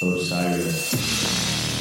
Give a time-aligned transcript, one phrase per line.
[0.00, 1.77] Osiris.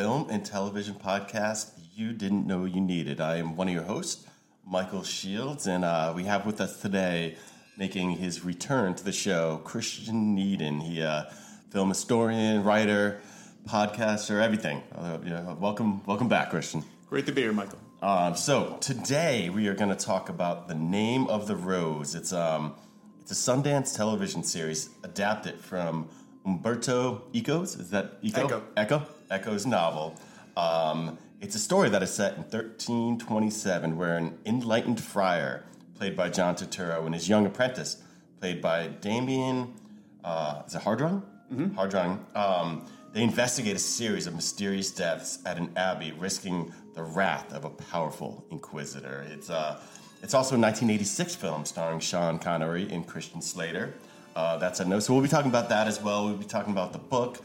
[0.00, 3.20] Film and television podcast you didn't know you needed.
[3.20, 4.26] I am one of your hosts,
[4.66, 7.36] Michael Shields, and uh, we have with us today,
[7.76, 10.80] making his return to the show, Christian Needon.
[10.80, 11.24] He uh,
[11.68, 13.20] film historian, writer,
[13.68, 14.82] podcaster, everything.
[14.94, 16.82] Uh, yeah, welcome, welcome back, Christian.
[17.10, 17.78] Great to be here, Michael.
[18.00, 22.14] Um, so today we are going to talk about the name of the rose.
[22.14, 22.74] It's um,
[23.20, 26.08] it's a Sundance television series adapted from
[26.46, 27.76] Umberto Eco's.
[27.76, 28.46] Is that Eco?
[28.46, 28.62] Eco.
[28.78, 29.06] Echo.
[29.30, 30.16] Echo's novel.
[30.56, 36.28] Um, it's a story that is set in 1327, where an enlightened friar, played by
[36.28, 38.02] John Turturro, and his young apprentice,
[38.40, 39.72] played by Damian.
[40.22, 41.22] Uh, is it Hardrung?
[41.52, 41.78] Mm-hmm.
[41.78, 42.18] Hardrung.
[42.36, 47.64] Um, they investigate a series of mysterious deaths at an abbey, risking the wrath of
[47.64, 49.26] a powerful inquisitor.
[49.30, 49.80] It's uh,
[50.22, 53.94] it's also a 1986 film starring Sean Connery and Christian Slater.
[54.36, 55.00] Uh, that's a no.
[55.00, 56.26] So we'll be talking about that as well.
[56.26, 57.38] We'll be talking about the book,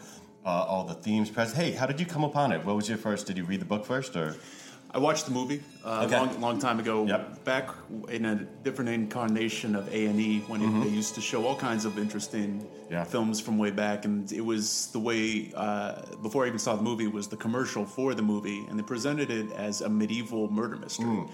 [0.46, 1.30] uh, all the themes.
[1.30, 1.58] present.
[1.58, 2.64] Hey, how did you come upon it?
[2.66, 3.28] What was your first?
[3.28, 4.36] Did you read the book first, or
[4.92, 6.18] I watched the movie uh, Okay.
[6.18, 7.06] long, long time ago.
[7.06, 7.44] Yep.
[7.44, 7.70] Back
[8.10, 11.56] in a different incarnation of A and E, when it, they used to show all
[11.56, 12.94] kinds of interesting Mm-hmm.
[12.94, 13.04] Yeah.
[13.04, 15.52] films from way back, and it was the way.
[15.56, 18.78] Uh, before I even saw the movie, it was the commercial for the movie, and
[18.78, 21.08] they presented it as a medieval murder mystery.
[21.08, 21.30] Mm.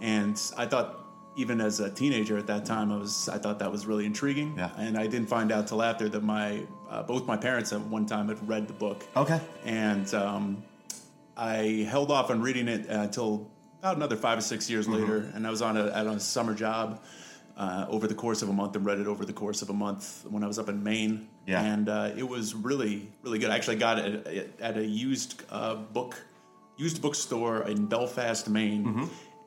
[0.00, 1.03] And I thought,
[1.36, 4.54] even as a teenager at that time, I was I thought that was really intriguing.
[4.56, 4.70] Yeah.
[4.78, 8.06] And I didn't find out till after that my uh, both my parents at one
[8.06, 9.04] time had read the book.
[9.16, 9.40] Okay.
[9.64, 10.62] And um,
[11.36, 13.50] I held off on reading it until
[13.80, 15.00] about another five or six years Mm-hmm.
[15.00, 17.02] later, and I was on a, on a summer job
[17.56, 19.74] uh, over the course of a month and read it over the course of a
[19.74, 21.28] month when I was up in Maine.
[21.46, 21.62] Yeah.
[21.62, 23.50] And uh, it was really, really good.
[23.50, 26.16] I actually got it at, at a used uh, book,
[26.76, 28.84] used bookstore in Belfast, Maine.
[28.84, 29.04] Mm-hmm.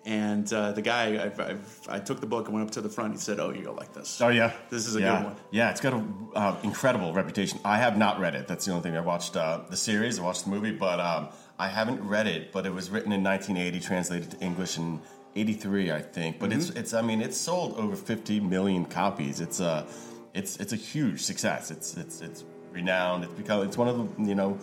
[0.07, 2.87] And uh, the guy, I've, I've, I took the book and went up to the
[2.87, 3.11] front.
[3.11, 5.17] He said, "Oh, you'll like this." Oh yeah, This is a yeah.
[5.17, 5.35] good one.
[5.51, 7.59] Yeah, it's got an uh, incredible reputation.
[7.65, 8.47] I have not read it.
[8.47, 10.17] That's the only thing I watched uh, the series.
[10.17, 11.27] I watched the movie, but um,
[11.59, 12.53] I haven't read it.
[12.53, 15.01] But it was written in 1980, translated to English in
[15.35, 16.39] '83, I think.
[16.39, 16.77] But it's Mm-hmm.
[16.79, 19.41] it's I mean it's sold over 50 million copies.
[19.41, 19.85] It's a
[20.33, 21.69] it's it's a huge success.
[21.69, 23.25] It's it's it's renowned.
[23.25, 24.57] It's become it's one of the you know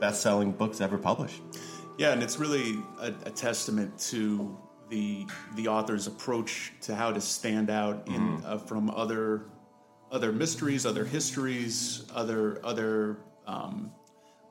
[0.00, 1.40] best selling books ever published.
[1.98, 4.56] Yeah, and it's really a, a testament to
[4.88, 8.46] the the author's approach to how to stand out in Mm-hmm.
[8.46, 9.42] uh, from other
[10.10, 13.92] other mysteries, other histories, other other um,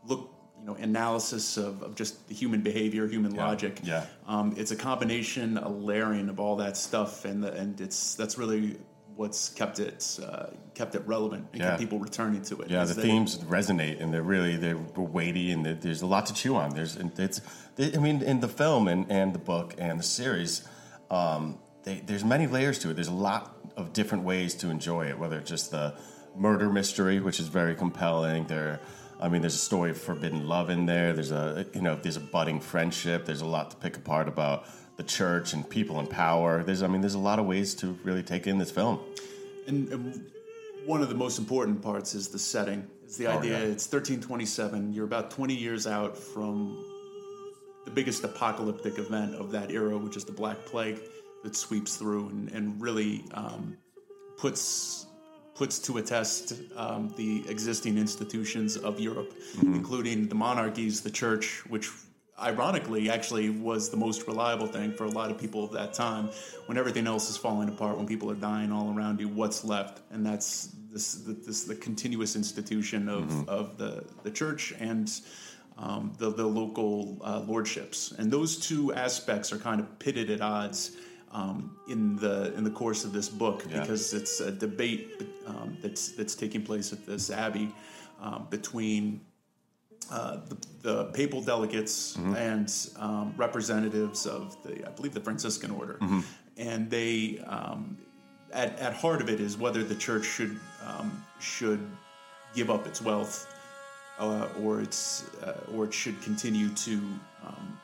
[0.05, 3.79] look you know analysis of, of just the human behavior, human logic.
[3.83, 4.05] yeah.
[4.27, 8.37] Um, it's a combination, a layering of all that stuff, and the, and it's that's
[8.37, 8.77] really
[9.17, 10.45] what's kept it uh,
[10.75, 11.69] kept it relevant and Yeah.
[11.69, 12.69] kept people returning to it.
[12.69, 16.25] Yeah, the that- themes resonate, and they're really they're weighty, and there- there's a lot
[16.27, 16.69] to chew on.
[16.75, 17.41] There's it's,
[17.79, 20.67] I mean, in the film and, and the book and the series,
[21.09, 22.93] um, they, there's many layers to it.
[22.95, 25.17] There's a lot of different ways to enjoy it.
[25.19, 25.93] Whether it's just the
[26.35, 28.45] murder mystery, which is very compelling.
[28.45, 28.79] There,
[29.19, 31.13] I mean, there's a story of forbidden love in there.
[31.13, 33.25] There's a you know, there's a budding friendship.
[33.25, 34.65] There's a lot to pick apart about
[34.97, 36.63] the church and people in power.
[36.63, 38.99] There's, I mean, there's a lot of ways to really take in this film.
[39.67, 40.25] And, and
[40.85, 42.85] one of the most important parts is the setting.
[43.03, 43.51] It's the Oh, idea.
[43.59, 43.65] yeah.
[43.65, 44.93] It's 1327.
[44.93, 46.83] You're about 20 years out from
[47.85, 50.99] the biggest apocalyptic event of that era, which is the Black Plague
[51.43, 53.77] that sweeps through and, and really um,
[54.37, 55.05] puts
[55.55, 59.73] puts to a test um, the existing institutions of Europe, Mm-hmm.
[59.73, 61.89] including the monarchies, the church, which
[62.39, 66.29] ironically actually was the most reliable thing for a lot of people of that time.
[66.67, 70.01] When everything else is falling apart, when people are dying all around you, what's left?
[70.11, 73.49] And that's this the, this the continuous institution of, Mm-hmm.
[73.49, 75.09] of the the church and.
[75.79, 80.41] Um, the, the local uh, lordships, and those two aspects are kind of pitted at
[80.41, 80.97] odds
[81.31, 83.81] um, in the in the course of this book Yeah.
[83.81, 87.71] because it's a debate um, that's that's taking place at this abbey
[88.19, 89.21] um, between
[90.11, 95.97] uh, the, the papal delegates and um, representatives of the I believe the Franciscan order,
[96.57, 97.97] and they um,
[98.51, 101.79] at at heart of it is whether the church should um, should
[102.55, 103.53] give up its wealth
[104.19, 106.93] uh, or it's uh, or it should continue to
[107.45, 107.79] um,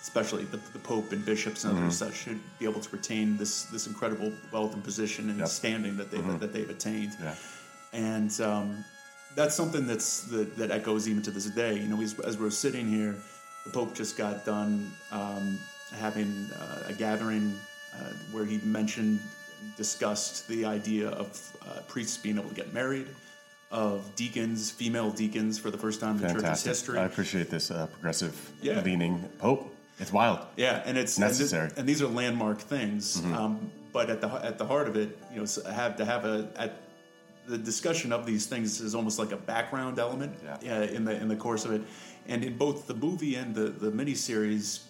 [0.00, 3.64] especially the, the Pope and bishops and others that should be able to retain this
[3.64, 5.48] this incredible wealth and position and Yep.
[5.48, 7.12] standing that they that they've attained.
[7.20, 7.34] Yeah.
[7.92, 8.84] And um,
[9.38, 11.74] that's something that's that, that echoes even to this day.
[11.78, 13.14] You know, as, as we're sitting here,
[13.64, 15.58] the Pope just got done um,
[15.94, 17.54] having uh, a gathering
[17.94, 19.20] uh, where he mentioned,
[19.76, 21.28] discussed the idea of
[21.62, 23.06] uh, priests being able to get married,
[23.70, 26.98] of deacons, female deacons, for the first time in the church's history.
[26.98, 28.82] I appreciate this uh, progressive Yeah.
[28.82, 29.72] leaning Pope.
[30.00, 30.40] It's wild.
[30.56, 31.68] Yeah, and it's Necessary.
[31.68, 33.20] And, and these are landmark things.
[33.20, 33.34] Mm-hmm.
[33.34, 36.48] Um, but at the at the heart of it, you know, have to have a
[36.56, 36.72] at
[37.48, 40.78] the discussion of these things is almost like a background element Yeah.
[40.78, 41.82] uh, in the in the course of it,
[42.26, 44.80] and in both the movie and the the miniseries.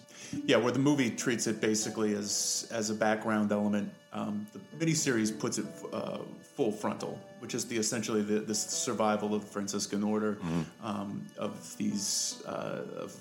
[0.45, 5.31] Yeah, where the movie treats it basically as as a background element, um, the miniseries
[5.43, 6.19] puts it uh,
[6.55, 10.85] full frontal, which is the essentially the, the survival of the Franciscan order, Mm-hmm.
[10.85, 13.15] um, of these uh, of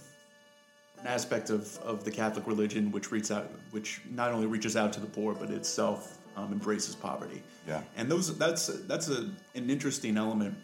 [1.01, 4.93] an aspect of, of the Catholic religion which reaches out, which not only reaches out
[4.93, 7.43] to the poor, but itself um, embraces poverty.
[7.67, 7.83] Yeah.
[7.97, 9.21] and those that's that's a,
[9.55, 10.55] an interesting element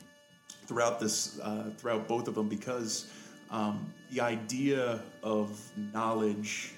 [0.66, 3.06] throughout this uh, throughout both of them because
[3.50, 3.76] um,
[4.10, 5.48] the idea of
[5.92, 6.72] knowledge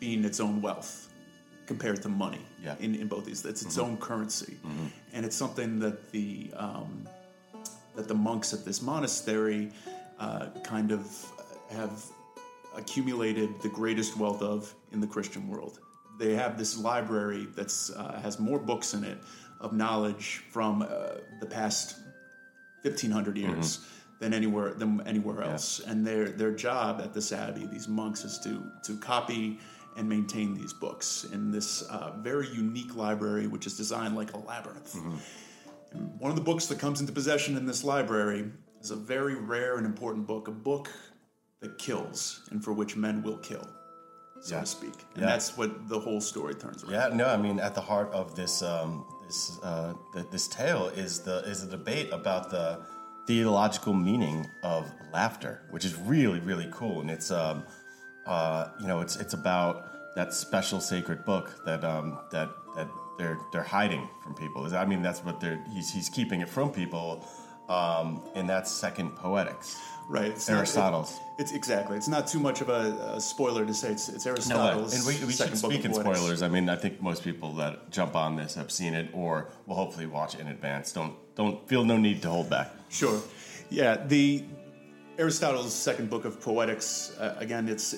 [0.00, 1.08] being its own wealth
[1.66, 2.76] compared to money Yeah.
[2.80, 4.58] in, in both these it's its own currency
[5.14, 7.08] and it's something that the um,
[7.96, 9.72] that the monks at this monastery
[10.20, 11.02] uh, kind of
[11.70, 12.04] have
[12.76, 15.78] accumulated the greatest wealth of in the Christian world.
[16.18, 19.18] They have this library that's uh, has more books in it
[19.60, 20.86] of knowledge from uh,
[21.40, 21.96] the past
[22.82, 23.80] fifteen hundred years
[24.20, 25.80] than anywhere than anywhere else.
[25.80, 29.58] And their their job at this abbey, these monks, is to to copy
[29.96, 34.38] and maintain these books in this uh, very unique library, which is designed like a
[34.38, 34.96] labyrinth.
[35.92, 38.50] And one of the books that comes into possession in this library
[38.80, 40.90] is a very rare and important book, a book
[41.60, 43.68] that kills and for which men will kill,
[44.44, 44.60] so Yeah.
[44.60, 44.92] to speak.
[45.14, 45.30] And Yeah.
[45.30, 46.92] that's what the whole story turns around.
[46.92, 50.88] Yeah, no, I mean, at the heart of this um, this uh, th- this tale
[50.88, 52.66] is the is a debate about the
[53.26, 54.82] theological meaning of
[55.12, 57.64] laughter, which is really really cool, and it's um,
[58.26, 59.74] uh, you know it's it's about
[60.14, 62.88] that special sacred book that um, that that
[63.18, 64.60] they're they're hiding from people.
[64.76, 67.24] I mean, that's what they're he's he's keeping it from people,
[67.70, 69.76] um, and that's Second Poetics.
[70.08, 70.26] Right.
[70.32, 71.12] It's not- Aristotle's.
[71.12, 71.96] it- it's exactly.
[71.96, 74.32] It's not too much of a, a spoiler to say it's, it's No.
[74.32, 74.94] Aristotle's.
[74.94, 76.42] And we, we should speak in spoilers.
[76.42, 79.76] I mean, I think most people that jump on this have seen it or will
[79.76, 80.92] hopefully watch it in advance.
[80.92, 82.70] Don't don't feel no need to hold back.
[82.88, 83.20] Sure.
[83.70, 83.96] Yeah.
[84.06, 84.44] The
[85.18, 87.16] Aristotle's second book of Poetics.
[87.18, 87.96] Uh, again, it's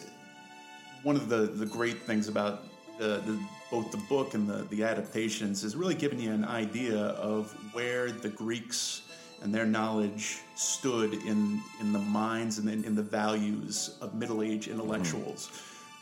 [1.03, 2.65] one of the, the great things about
[2.99, 3.39] the, the
[3.71, 8.11] both the book and the, the adaptations is really giving you an idea of where
[8.13, 9.03] the Greeks
[9.43, 14.43] and their knowledge stood in in the minds and in, in the values of Middle
[14.43, 15.51] Age intellectuals.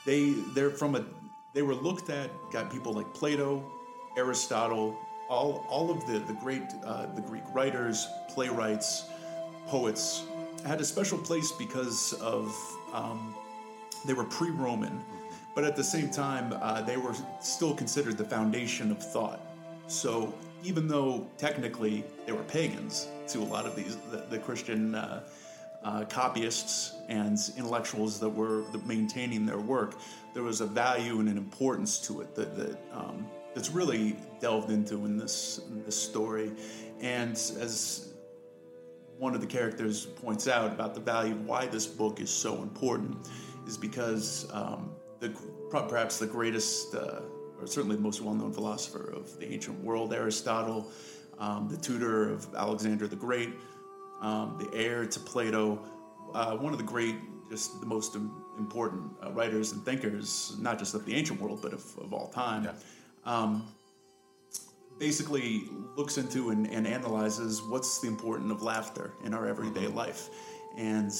[0.05, 1.05] They they're from a
[1.53, 3.65] they were looked at got people like Plato,
[4.17, 4.97] Aristotle,
[5.29, 9.05] all all of the the great uh, the Greek writers, playwrights,
[9.67, 10.25] poets
[10.65, 12.55] had a special place because of
[12.93, 13.35] um,
[14.05, 15.05] they were pre-Roman,
[15.55, 19.41] but at the same time uh, they were still considered the foundation of thought.
[19.89, 20.33] So
[20.65, 25.23] even though technically they were pagans to a lot of these the, the Christian uh,
[25.83, 29.95] uh, copyists and intellectuals that were maintaining their work,
[30.33, 34.71] there was a value and an importance to it that, that um, that's really delved
[34.71, 36.53] into in this in this story.
[37.01, 38.15] And as
[39.19, 42.63] one of the characters points out about the value of why this book is so
[42.63, 43.29] important
[43.67, 44.91] is because um,
[45.21, 45.31] the
[45.71, 47.21] perhaps the greatest, uh,
[47.67, 50.91] certainly the most well-known philosopher of the ancient world, Aristotle,
[51.39, 53.51] um, the tutor of Alexander the Great,
[54.21, 55.79] um, the heir to Plato,
[56.35, 57.17] uh, one of the great,
[57.51, 58.17] just the most
[58.59, 62.29] important uh, writers and thinkers, not just of the ancient world, but of, of all
[62.29, 62.69] time.
[63.25, 63.67] Um,
[64.99, 65.65] basically
[65.97, 69.97] looks into and, and analyzes what's the importance of laughter in our everyday Mm-hmm.
[69.97, 70.31] life,
[70.77, 71.13] and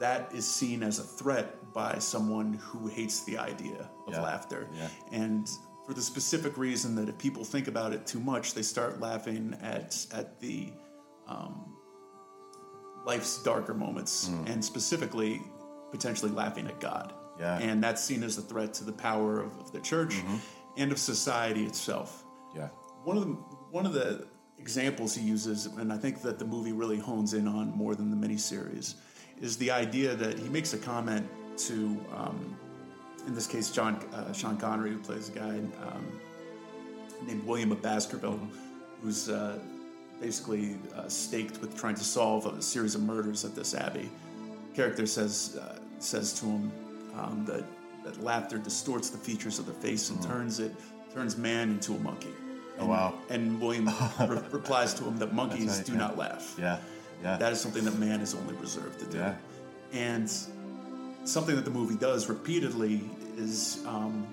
[0.00, 4.22] that is seen as a threat by someone who hates the idea of Yeah.
[4.22, 4.88] laughter, Yeah.
[5.12, 5.48] and
[5.86, 9.56] for the specific reason that if people think about it too much, they start laughing
[9.62, 10.72] at at the
[11.28, 11.76] um,
[13.06, 15.42] life's darker moments, and specifically
[15.90, 17.12] potentially laughing at God.
[17.38, 17.58] Yeah.
[17.58, 20.22] And that's seen as a threat to the power of, of the church
[20.76, 22.24] and of society itself.
[22.54, 22.68] Yeah.
[23.04, 23.32] One of the
[23.70, 24.26] one of the
[24.58, 28.10] examples he uses, and I think that the movie really hones in on more than
[28.10, 28.94] the miniseries,
[29.40, 32.56] is the idea that he makes a comment to, um,
[33.26, 36.20] in this case, John uh, Sean Connery, who plays a guy um,
[37.26, 38.40] named William of Baskerville,
[39.02, 39.58] who's uh,
[40.20, 44.10] basically uh, staked with trying to solve a series of murders at this abbey.
[44.74, 46.72] Character says uh, says to him
[47.16, 47.64] um, that
[48.04, 50.74] that laughter distorts the features of the face and turns it
[51.12, 52.28] turns man into a monkey.
[52.76, 53.14] Oh, And- wow.
[53.30, 53.88] And William
[54.20, 55.98] re- replies to him that monkeys right, do yeah.
[55.98, 56.54] not laugh.
[56.58, 56.78] Yeah.
[57.24, 57.36] Yeah.
[57.38, 59.18] That is something that man is only reserved to do.
[59.18, 59.34] Yeah.
[59.92, 60.30] And
[61.24, 63.00] something that the movie does repeatedly
[63.36, 64.26] is um,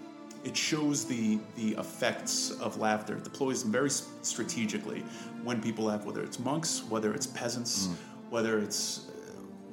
[0.44, 3.16] it shows the the effects of laughter.
[3.18, 5.04] It deploys them very strategically
[5.44, 7.96] when people laugh, whether it's monks, whether it's peasants, Mm.
[8.30, 9.12] whether it's uh,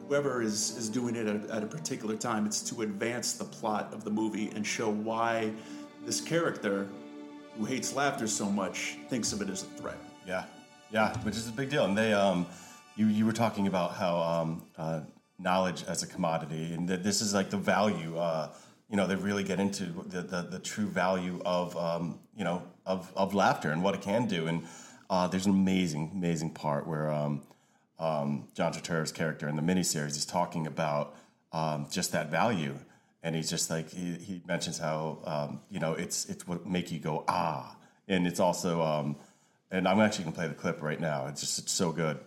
[0.06, 2.46] whoever is, is doing it at, at a particular time.
[2.46, 5.52] It's to advance the plot of the movie and show why
[6.06, 6.86] this character
[7.56, 9.98] who hates laughter so much thinks of it as a threat.
[10.26, 10.44] Yeah,
[10.92, 11.84] yeah, which is a big deal.
[11.84, 12.46] And they, um,
[12.98, 15.00] you you were talking about how um, uh,
[15.38, 18.18] knowledge as a commodity, and that this is like the value.
[18.18, 18.50] Uh,
[18.90, 22.62] you know, they really get into the the, the true value of um, you know
[22.84, 24.48] of of laughter and what it can do.
[24.48, 24.64] And
[25.08, 27.42] uh, there's an amazing amazing part where um,
[28.00, 31.14] um, John Turturro's character in the miniseries is talking about
[31.52, 32.74] um, just that value.
[33.22, 36.90] And he's just like he, he mentions how um, you know it's it's what make
[36.90, 37.76] you go ah,
[38.08, 39.16] and it's also
[39.70, 41.26] and I'm actually gonna play the clip right now.
[41.26, 42.18] It's just it's so good.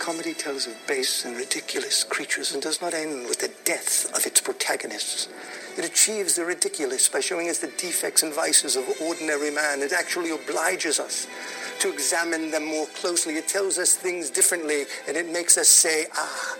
[0.00, 4.24] Comedy tells of base and ridiculous creatures and does not end with the death of
[4.24, 5.28] its protagonists.
[5.76, 9.82] It achieves the ridiculous by showing us the defects and vices of ordinary man.
[9.82, 11.26] It actually obliges us
[11.80, 13.34] to examine them more closely.
[13.34, 16.56] It tells us things differently and it makes us say, ah,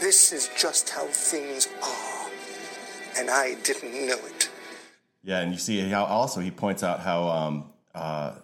[0.00, 2.30] this is just how things are.
[3.16, 4.50] And I didn't know it.
[5.22, 8.34] Yeah, and you see how also he points out how um, uh,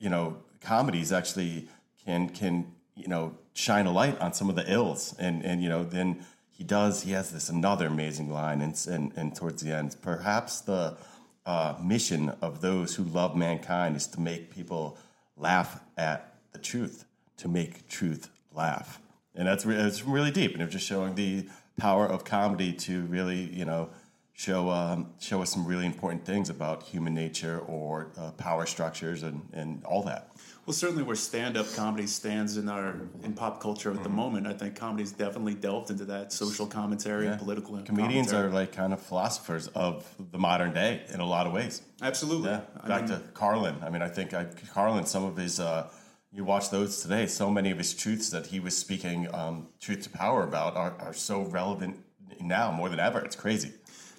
[0.00, 1.68] you know comedies actually
[2.04, 5.68] can can you know shine a light on some of the ills, and and you
[5.68, 9.72] know then he does he has this another amazing line, and and, and towards the
[9.72, 10.96] end, perhaps the
[11.44, 14.96] uh, mission of those who love mankind is to make people
[15.36, 17.04] laugh at the truth,
[17.36, 19.00] to make truth laugh,
[19.34, 21.44] and that's re- it's really deep, and it's just showing the
[21.78, 23.90] power of comedy to really you know
[24.34, 29.24] show um, show us some really important things about human nature or uh, power structures
[29.24, 30.30] and, and all that.
[30.68, 34.52] Well, certainly where stand-up comedy stands in our in pop culture at the moment, I
[34.52, 38.50] think comedy's definitely delved into that social commentary and political Comedians commentary.
[38.50, 41.80] are like kind of philosophers of the modern day in a lot of ways.
[42.02, 42.50] absolutely.
[42.50, 43.76] Yeah, back mean, to Carlin.
[43.82, 44.44] I mean, I think I,
[44.74, 45.88] Carlin, some of his, uh,
[46.32, 47.26] you watch those today.
[47.28, 50.94] So many of his truths that he was speaking um, truth to power about are,
[51.00, 51.96] are so relevant
[52.42, 53.20] now more than ever.
[53.20, 53.72] It's crazy.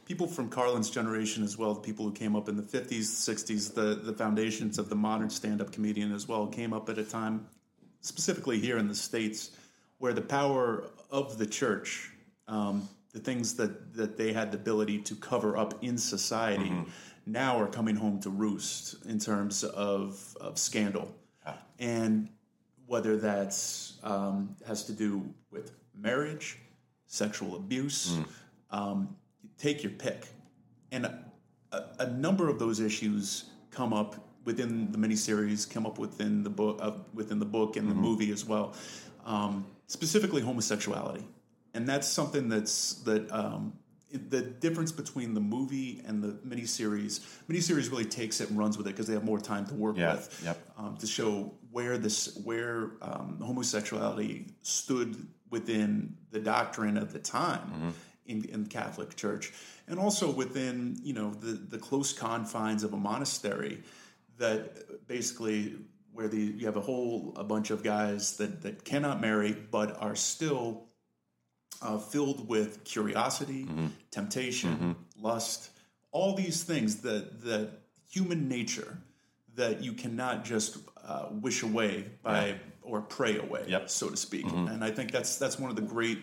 [0.09, 3.75] People from Carlin's generation as well, the people who came up in the 50s, 60s,
[3.75, 7.03] the, the foundations of the modern stand up comedian as well, came up at a
[7.03, 7.45] time,
[8.01, 9.51] specifically here in the States,
[9.99, 12.09] where the power of the church,
[12.47, 16.71] um, the things that, that they had the ability to cover up in society,
[17.27, 21.13] now are coming home to roost in terms of, of scandal.
[21.77, 22.29] And
[22.87, 26.57] whether that's um, has to do with marriage,
[27.05, 28.17] sexual abuse,
[28.71, 29.15] um,
[29.59, 30.25] take your pick.
[30.91, 31.23] And a,
[31.71, 36.49] a, a number of those issues come up within the miniseries, come up within the
[36.49, 38.73] book, uh, within the book and the movie as well.
[39.25, 41.23] Um, specifically, homosexuality,
[41.75, 43.73] and that's something that's that um,
[44.11, 47.19] the difference between the movie and the miniseries.
[47.47, 49.97] Miniseries really takes it and runs with it because they have more time to work
[49.97, 50.57] Yeah, with yep.
[50.79, 57.93] um, to show where this where um, homosexuality stood within the doctrine of the time
[58.29, 59.51] in, in the Catholic Church,
[59.87, 63.81] and also within you know the the close confines of a monastery
[64.37, 65.75] that basically
[66.13, 69.97] where the you have a whole a bunch of guys that that cannot marry but
[70.01, 70.85] are still
[71.81, 73.67] uh, filled with curiosity,
[74.11, 75.69] temptation, lust,
[76.11, 77.69] all these things that that
[78.09, 78.97] human nature
[79.55, 83.89] that you cannot just uh, wish away by or pray away, Yep.
[83.89, 84.45] so to speak.
[84.45, 86.19] And I think that's that's one of the great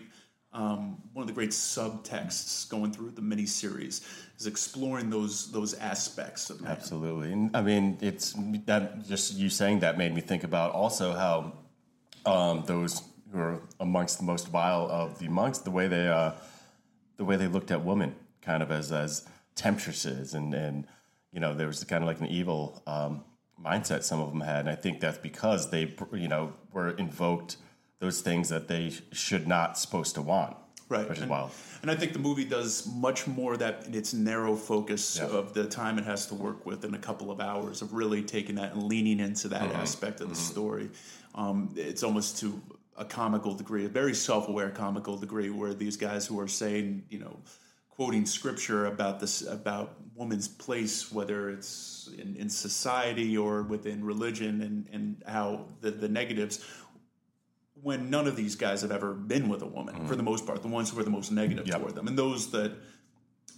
[0.53, 4.05] um, one of the great subtexts going through the miniseries
[4.39, 6.71] is exploring those those aspects of man.
[6.71, 8.33] Absolutely, and I mean, it's
[8.65, 11.53] that just you saying that made me think about also how
[12.25, 16.31] um, those who are amongst the most vile of the monks, the way they uh,
[17.17, 20.87] the way they looked at women, kind of as as temptresses, and and
[21.31, 23.23] you know there was kind of like an evil um,
[23.63, 27.57] mindset some of them had, and I think that's because they you know were invoked
[27.99, 30.55] those things that they should not supposed to want,
[30.89, 31.07] right?
[31.07, 31.51] Which is and, wild.
[31.81, 35.27] And I think the movie does much more that in its narrow focus Yeah.
[35.27, 38.21] of the time it has to work with in a couple of hours of really
[38.21, 39.81] taking that and leaning into that Mm-hmm.
[39.81, 40.89] aspect of the story.
[41.35, 42.61] Um, it's almost to
[42.97, 47.19] a comical degree, a very self-aware comical degree, where these guys who are saying, you
[47.19, 47.39] know,
[47.89, 54.61] quoting scripture about this about woman's place, whether it's in, in society or within religion,
[54.61, 56.65] and and how the the negatives
[57.81, 60.61] when none of these guys have ever been with a woman for the most part,
[60.61, 61.79] the ones who are the most negative Yep.
[61.79, 62.73] toward them, and those that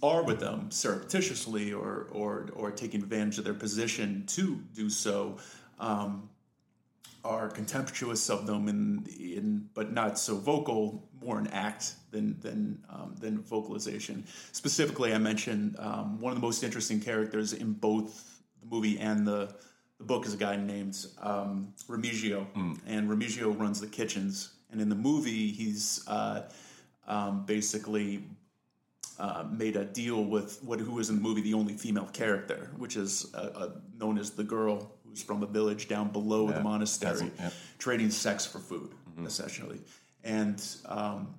[0.02, 5.36] are with them surreptitiously or or or taking advantage of their position to do so,
[5.78, 6.28] um,
[7.24, 12.82] are contemptuous of them in in but not so vocal, more in act than than
[12.88, 14.24] um, than vocalization.
[14.52, 19.26] Specifically, I mentioned um, one of the most interesting characters in both the movie and
[19.26, 19.54] the
[20.00, 22.46] the book is a guy named um, Remigio,
[22.86, 24.54] and Remigio runs the kitchens.
[24.72, 26.48] And in the movie, he's uh,
[27.06, 28.24] um, basically
[29.18, 32.70] uh, made a deal with what who is in the movie the only female character,
[32.78, 36.60] which is uh, uh, known as the girl who's from a village down below the
[36.60, 37.52] monastery, yep.
[37.78, 38.92] trading sex for food,
[39.26, 39.80] essentially.
[40.24, 41.34] And um,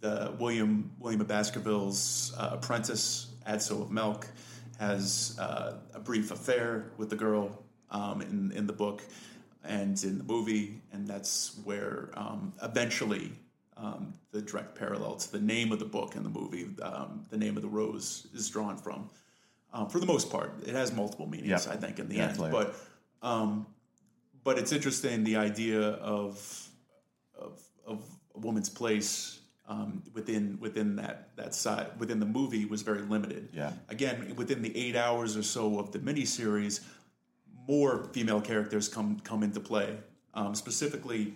[0.00, 4.26] the William William of Baskerville's uh, apprentice, Adso of Melk,
[4.80, 9.02] has uh, a brief affair with the girl um, in in the book
[9.62, 13.30] and in the movie, and that's where um, eventually
[13.76, 17.36] um, the direct parallel to the name of the book and the movie, um, the
[17.36, 19.10] name of the rose, is drawn from.
[19.72, 21.72] Um, for the most part, it has multiple meanings, Yeah.
[21.72, 22.38] I think, in the end.
[22.38, 22.74] But
[23.22, 23.66] um,
[24.42, 26.68] but it's interesting the idea of
[27.38, 28.02] of, of
[28.34, 29.39] a woman's place
[29.70, 33.48] um, within within that that side within the movie was very limited.
[33.52, 33.72] Yeah.
[33.88, 36.80] Again, within the eight hours or so of the miniseries,
[37.68, 39.96] more female characters come come into play.
[40.34, 41.34] Um, specifically,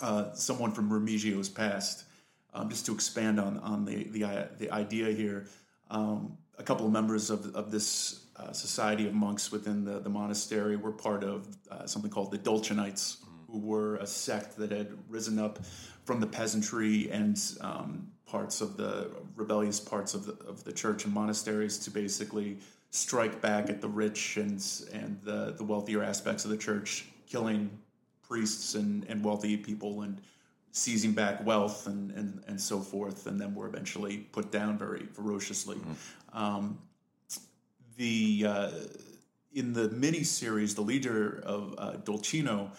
[0.00, 2.04] uh, someone from Remigio's past.
[2.52, 5.46] Um, just to expand on on the the, the idea here,
[5.90, 10.08] um, a couple of members of of this uh, society of monks within the, the
[10.08, 13.18] monastery were part of uh, something called the Dolcinites,
[13.50, 15.58] who were a sect that had risen up
[16.04, 21.04] from the peasantry and um, parts of the rebellious parts of the of the church
[21.04, 22.58] and monasteries to basically
[22.90, 27.70] strike back at the rich and and the, the wealthier aspects of the church, killing
[28.22, 30.20] priests and, and wealthy people and
[30.72, 35.06] seizing back wealth and, and, and so forth, and then were eventually put down very
[35.06, 35.76] ferociously.
[36.32, 36.78] Um,
[37.96, 38.70] the uh,
[39.52, 42.70] in the mini series, the leader of uh, Dolcino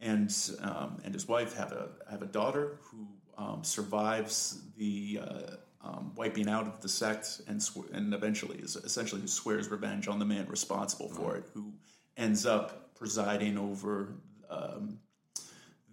[0.00, 5.56] and um, and his wife have a have a daughter who um, survives the uh,
[5.82, 10.18] um, wiping out of the sect and sw- and eventually is essentially swears revenge on
[10.18, 11.72] the man responsible for it, who
[12.16, 14.14] ends up presiding over
[14.50, 14.98] um,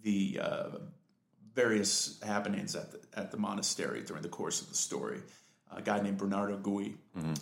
[0.01, 0.69] the uh,
[1.53, 5.19] various happenings at the, at the monastery during the course of the story.
[5.75, 6.95] A guy named Bernardo Gui.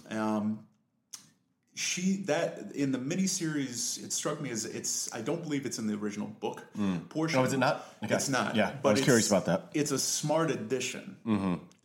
[0.09, 0.59] Um,
[1.75, 5.13] she that in the miniseries, it struck me as it's.
[5.13, 6.63] I don't believe it's in the original book
[7.09, 7.39] portion.
[7.39, 7.95] Oh, is it not?
[8.03, 8.13] Okay.
[8.15, 8.55] It's not.
[8.55, 9.69] Yeah, but I was curious about that.
[9.73, 11.17] It's a smart addition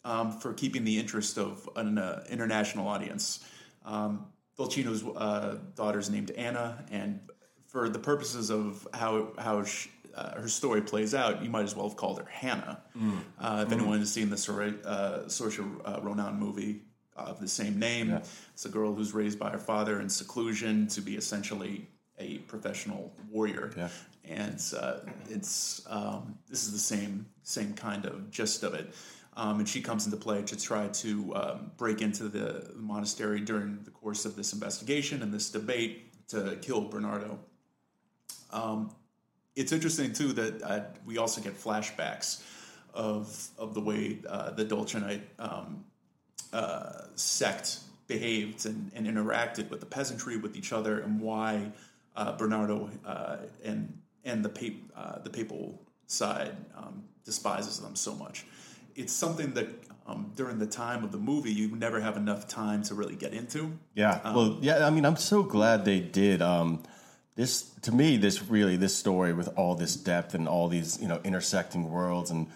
[0.05, 3.45] um, for keeping the interest of an uh, international audience.
[3.85, 4.27] Um,
[4.59, 7.21] Dolcino's uh, daughter is named Anna, and
[7.67, 11.77] for the purposes of how how sh uh, her story plays out, you might as
[11.77, 12.83] well have called her Hanna.
[13.39, 16.83] Uh, if anyone has seen the Sor- uh, Saoirse uh, Ronan movie
[17.27, 18.21] of the same name,
[18.53, 21.87] it's a girl who's raised by her father in seclusion to be essentially
[22.19, 23.73] a professional warrior.
[23.77, 23.89] Yeah.
[24.25, 24.99] And uh,
[25.31, 28.93] it's um, this is the same same kind of gist of it.
[29.37, 33.79] Um, and she comes into play to try to um, break into the monastery during
[33.85, 37.39] the course of this investigation and this debate to kill Bernardo.
[38.51, 38.91] Um,
[39.55, 42.43] it's interesting too that uh, we also get flashbacks
[42.95, 45.85] of of the way uh, the Dolcinite um,
[46.53, 51.71] uh, sect behaved and, and interacted with the peasantry, with each other, and why
[52.17, 58.15] uh, Bernardo uh, and and the pap- uh, the papal side um, despises them so
[58.15, 58.45] much.
[58.97, 59.69] It's something that
[60.07, 63.35] um, during the time of the movie you never have enough time to really get
[63.35, 63.79] into.
[63.95, 64.21] Yeah.
[64.25, 64.87] Um, well, yeah.
[64.87, 66.43] I mean, I'm so glad they did.
[66.43, 66.83] Um,
[67.37, 71.09] this to me, this really this story with all this depth and all these you
[71.09, 72.49] know intersecting worlds and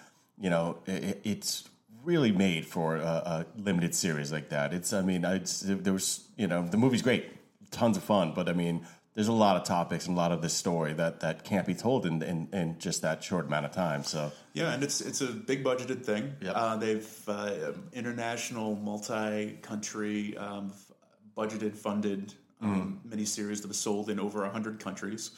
[0.43, 1.69] you know, it, it's
[2.05, 4.73] really made for a, a limited series like that.
[4.73, 7.27] It's, I mean, I, it's, there was, you know, the movie's great,
[7.71, 10.41] tons of fun, but I mean, there's a lot of topics and a lot of
[10.41, 13.73] this story that, that can't be told in, in, in just that short amount of
[13.73, 14.05] time.
[14.05, 16.35] So Yeah, and it's it's a big budgeted thing.
[16.41, 16.53] Yep.
[16.55, 20.73] Uh, they've uh, international, multi-country, um,
[21.37, 25.33] budgeted, funded um, miniseries that was sold in over hundred countries,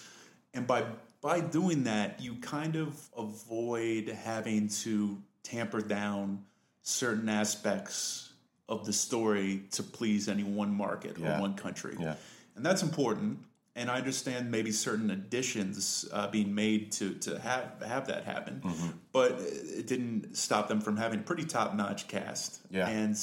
[0.52, 0.84] and by
[1.20, 6.44] by doing that, you kind of avoid having to tamper down
[6.88, 8.32] certain aspects
[8.68, 11.38] of the story to please any one market Yeah.
[11.38, 11.96] or one country.
[11.98, 12.14] Yeah.
[12.56, 13.38] And that's important.
[13.74, 18.60] And I understand maybe certain additions uh, being made to, to have have that happen,
[18.64, 18.88] Mm-hmm.
[19.12, 22.60] but it didn't stop them from having a pretty top notch cast.
[22.70, 22.86] Yeah.
[22.88, 23.16] And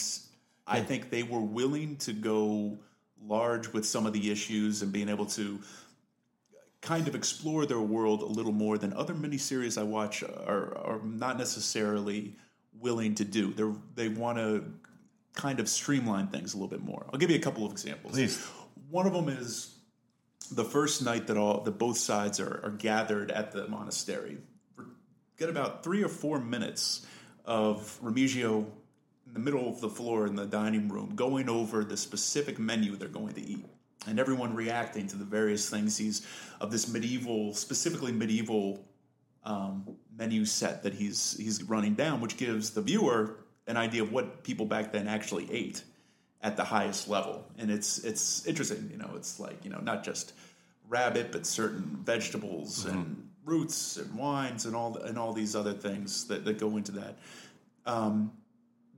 [0.68, 2.78] I think they were willing to go
[3.26, 5.60] large with some of the issues and being able to
[6.82, 11.00] kind of explore their world a little more than other miniseries I watch are, are
[11.04, 12.36] not necessarily
[12.80, 13.54] willing to do.
[13.54, 14.66] They they want to
[15.34, 17.06] kind of streamline things a little bit more.
[17.12, 18.14] I'll give you a couple of examples.
[18.14, 18.46] Please.
[18.90, 19.76] One of them is
[20.52, 24.38] the first night that all that both sides are, are gathered at the monastery.
[25.38, 27.06] Get about three or four minutes
[27.46, 28.66] of Remigio
[29.26, 32.96] in the middle of the floor in the dining room going over the specific menu
[32.96, 33.66] they're going to eat.
[34.08, 36.26] And everyone reacting to the various things he's
[36.60, 38.84] of this medieval, specifically medieval
[39.44, 44.12] um, menu set that he's he's running down, which gives the viewer an idea of
[44.12, 45.84] what people back then actually ate
[46.42, 47.46] at the highest level.
[47.58, 50.34] And it's it's interesting, you know, it's like, you know, not just
[50.88, 56.28] rabbit, but certain vegetables and roots and wines and all and all these other things
[56.28, 57.18] that, that go into that.
[57.86, 58.32] Um,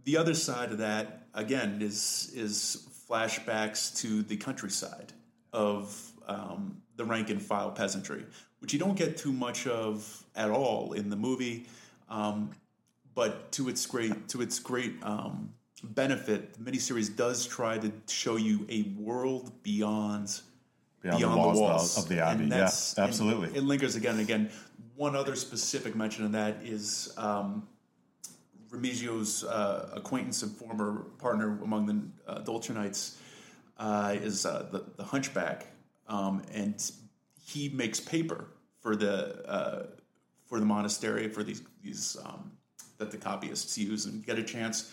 [0.05, 5.13] the other side of that, again, is is flashbacks to the countryside
[5.51, 8.25] of um, the rank and file peasantry,
[8.63, 11.65] which you don't get too much of at all in the movie.
[12.07, 12.51] Um,
[13.13, 18.37] but to its great to its great um, benefit, the miniseries does try to show
[18.37, 20.39] you a world beyond
[21.01, 22.43] Beyond, beyond, the, walls, walls of the Abbey.
[22.43, 23.49] And Yeah, absolutely.
[23.49, 24.49] it lingers again and again.
[24.95, 27.67] One other specific mention of that is um,
[28.69, 33.17] Remigio's uh, acquaintance and former partner among the uh, Dolcinites
[33.77, 35.67] uh, is uh, the, the Hunchback,
[36.07, 36.81] um, and
[37.45, 38.47] he makes paper
[38.83, 39.85] for the uh,
[40.45, 42.51] for the monastery for these these um,
[42.99, 44.91] that the copyists use, and get a chance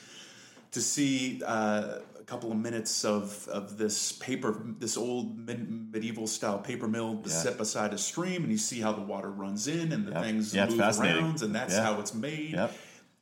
[0.71, 6.29] to see uh, a couple of minutes of, of this paper, this old mid- medieval
[6.29, 7.33] style paper mill Yeah.
[7.33, 10.23] set beside a stream, and you see how the water runs in and the Yep.
[10.25, 11.83] things Yeah, move around, and that's Yeah.
[11.83, 12.53] how it's made.
[12.53, 12.73] Yep.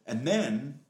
[0.07, 0.81] And then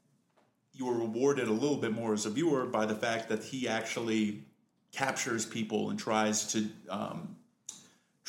[0.73, 3.67] you are rewarded a little bit more as a viewer by the fact that he
[3.67, 4.43] actually
[4.91, 7.37] captures people and tries to um,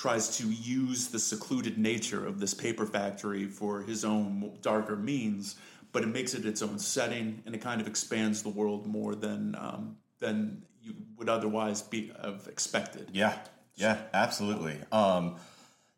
[0.01, 5.57] tries to use the secluded nature of this paper factory for his own darker means,
[5.93, 9.15] but it makes it its own setting and it kind of expands the world more
[9.15, 13.11] than um, than you would otherwise be have expected.
[13.13, 13.37] Yeah,
[13.77, 14.79] yeah, absolutely.
[14.91, 15.37] Um,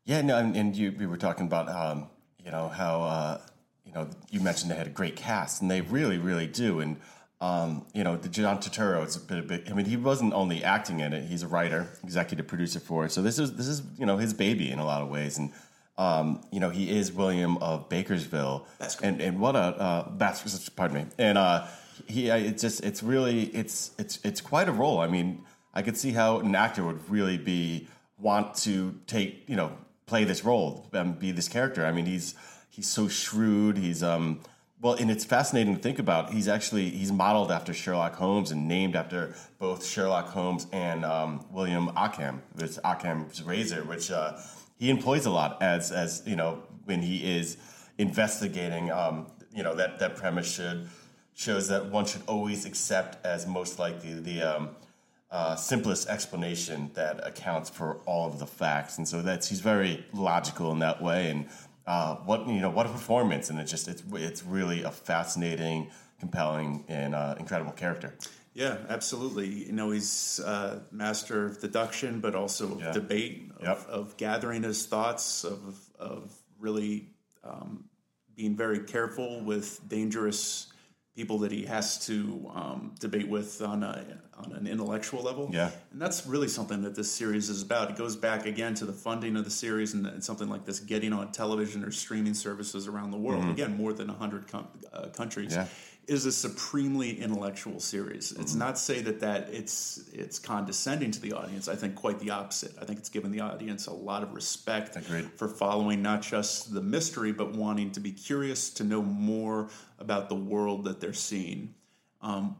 [0.04, 2.08] yeah, no, and, you we were talking about um,
[2.44, 3.40] you know how uh,
[3.84, 6.80] you know you mentioned they had a great cast, and they really, really do.
[6.80, 6.96] And
[7.42, 9.68] um, you know, the John Turturro is a bit, a bit.
[9.68, 13.10] I mean, he wasn't only acting in it; he's a writer, executive producer for it.
[13.10, 15.52] So this is this is you know his baby in a lot of ways, and.
[15.98, 19.10] Um, you know, he is William of Bakersville, Baskerville.
[19.10, 21.66] and and what a uh, Bas- pardon me, and uh,
[22.08, 25.00] he it's just it's really it's it's it's quite a role.
[25.00, 29.54] I mean, I could see how an actor would really be want to take you
[29.54, 29.76] know
[30.06, 31.84] play this role and be this character.
[31.84, 32.34] I mean, he's
[32.70, 33.76] he's so shrewd.
[33.76, 34.40] He's um
[34.82, 36.32] well, and it's fascinating to think about.
[36.32, 41.46] He's actually he's modeled after Sherlock Holmes and named after both Sherlock Holmes and um,
[41.52, 42.42] William Ockham.
[42.56, 44.36] This Ockham's razor, which uh,
[44.76, 47.56] he employs a lot as as you know when he is
[47.96, 48.90] investigating.
[48.90, 50.88] Um, you know that that premise should
[51.34, 54.70] shows that one should always accept as most likely the um,
[55.30, 60.04] uh, simplest explanation that accounts for all of the facts, and so that's he's very
[60.12, 61.30] logical in that way.
[61.30, 61.46] And
[61.86, 63.50] uh, what you know, what a performance!
[63.50, 65.90] And it's just it's it's really a fascinating,
[66.20, 68.14] compelling, and uh, incredible character.
[68.54, 69.48] Yeah, absolutely.
[69.48, 72.92] You know, he's uh, master of deduction, but also of Yeah.
[72.92, 73.88] debate, of, Yep.
[73.88, 77.08] of gathering his thoughts, of of really
[77.44, 77.84] um,
[78.36, 80.71] being very careful with dangerous
[81.14, 84.04] people that he has to um, debate with on a
[84.38, 85.50] on an intellectual level.
[85.52, 85.70] Yeah.
[85.92, 87.90] and that's really something that this series is about.
[87.90, 90.80] It goes back again to the funding of the series and, and something like this
[90.80, 93.48] getting on television or streaming services around the world.
[93.50, 95.52] Again, more than hundred com- uh, countries.
[95.52, 95.60] Mm-hmm.
[95.60, 95.66] Yeah.
[96.08, 98.32] Is a supremely intellectual series.
[98.32, 101.68] It's not say that that it's it's condescending to the audience.
[101.68, 102.72] I think quite the opposite.
[102.80, 105.30] I think it's given the audience a lot of respect Agreed.
[105.36, 109.68] for following not just the mystery, but wanting to be curious to know more
[110.00, 111.74] about the world that they're seeing.
[112.20, 112.56] Um,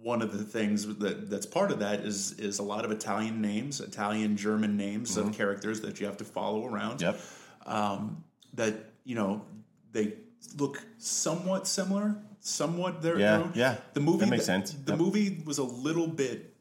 [0.00, 3.42] one of the things that that's part of that is is a lot of Italian
[3.42, 7.00] names, Italian German names of characters that you have to follow around.
[7.00, 7.20] Yep.
[7.66, 8.22] Um,
[8.54, 9.44] that you know
[9.90, 10.14] they
[10.56, 13.52] look somewhat similar, somewhat their Yeah, their own.
[13.54, 13.76] yeah.
[13.94, 14.70] The movie That makes sense.
[14.72, 14.98] The Yep.
[15.00, 16.52] movie was a little bit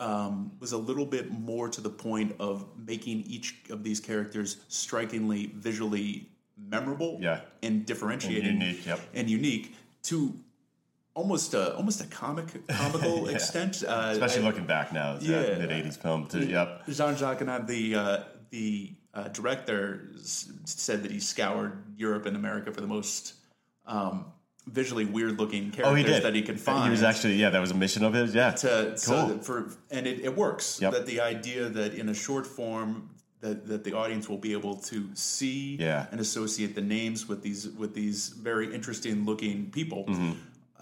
[0.00, 4.56] um, was a little bit more to the point of making each of these characters
[4.66, 7.42] strikingly visually memorable Yeah.
[7.62, 8.98] and differentiated And unique, yep.
[9.14, 10.34] and unique to
[11.14, 13.34] almost a almost a comic comical Yeah.
[13.36, 15.58] extent uh, Especially I- looking back now, Yeah.
[15.58, 16.26] mid '80s film.
[16.26, 16.40] Too.
[16.44, 16.88] Yep.
[16.88, 22.36] Jean Jacques Annaud, the uh, the uh, director, s- said that he scoured Europe and
[22.36, 23.34] America for the most
[23.86, 24.24] um,
[24.66, 26.22] visually weird looking characters Oh, he did.
[26.22, 26.84] that he can find.
[26.84, 27.50] He was actually yeah.
[27.50, 28.34] That was a mission of his.
[28.34, 28.50] Yeah.
[28.52, 29.26] to, Cool.
[29.28, 30.80] that for and it, it works.
[30.80, 30.92] Yep.
[30.92, 34.76] That the idea that in a short form that, that the audience will be able
[34.76, 36.06] to see Yeah.
[36.10, 40.32] and associate the names with these with these very interesting looking people, Mm-hmm.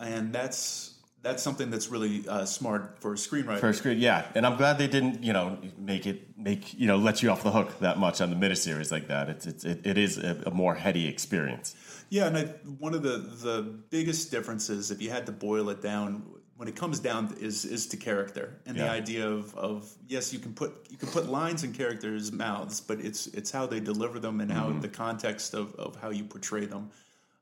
[0.00, 3.60] and that's that's something that's really uh, smart for a screenwriter.
[3.60, 6.96] First screen, yeah, and I'm glad they didn't, you know, make it make you know
[6.96, 9.28] let you off the hook that much on the miniseries like that.
[9.28, 11.76] It's, it's it, it is a, a more heady experience.
[12.10, 12.44] Yeah, and I,
[12.78, 16.24] one of the the biggest differences, if you had to boil it down,
[16.56, 20.40] when it comes down, is is to character and the idea of of yes, you
[20.40, 24.18] can put you can put lines in characters' mouths, but it's it's how they deliver
[24.18, 26.90] them and how the context of, of how you portray them.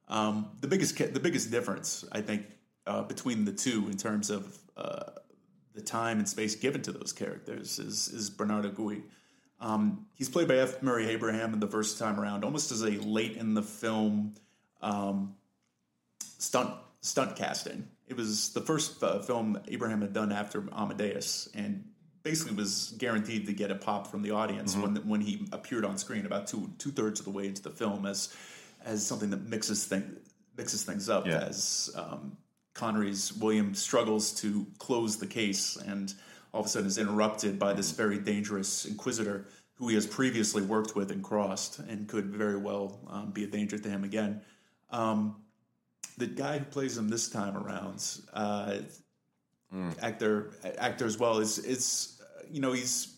[0.09, 2.45] Um, the biggest the biggest difference, I think,
[2.87, 5.11] uh, between the two in terms of uh,
[5.75, 9.03] the time and space given to those characters is is Bernardo Gui.
[9.61, 10.83] Um, he's played by F.
[10.83, 14.35] Murray Abraham in the first time around, almost as a late in the film
[14.81, 15.35] um,
[16.39, 17.89] stunt stunt casting.
[18.09, 21.85] It was the first uh, film Abraham had done after Amadeus, and
[22.23, 25.97] basically was guaranteed to get a pop from the audience when when he appeared on
[25.99, 28.35] screen about two two thirds of the way into the film as
[28.85, 30.17] as something that mixes thing
[30.57, 31.39] mixes things up Yeah.
[31.39, 32.37] as um,
[32.75, 36.15] Connery's William struggles to close the case and
[36.53, 40.63] all of a sudden is interrupted by this very dangerous inquisitor who he has previously
[40.63, 44.41] worked with and crossed and could very well um, be a danger to him again.
[44.91, 45.37] Um,
[46.19, 48.05] the guy who plays him this time around,
[48.35, 48.79] uh,
[50.03, 53.17] actor actor as well, is is uh, you know he's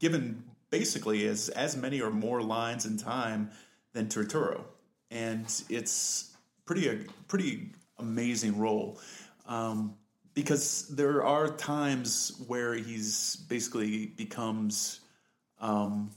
[0.00, 3.50] given basically as as many or more lines in time
[3.92, 4.64] than Turturro,
[5.10, 6.34] and it's
[6.64, 6.96] pretty a
[7.28, 8.98] pretty amazing role.
[9.46, 9.94] Um,
[10.34, 15.00] because there are times where he's basically becomes
[15.60, 16.10] um,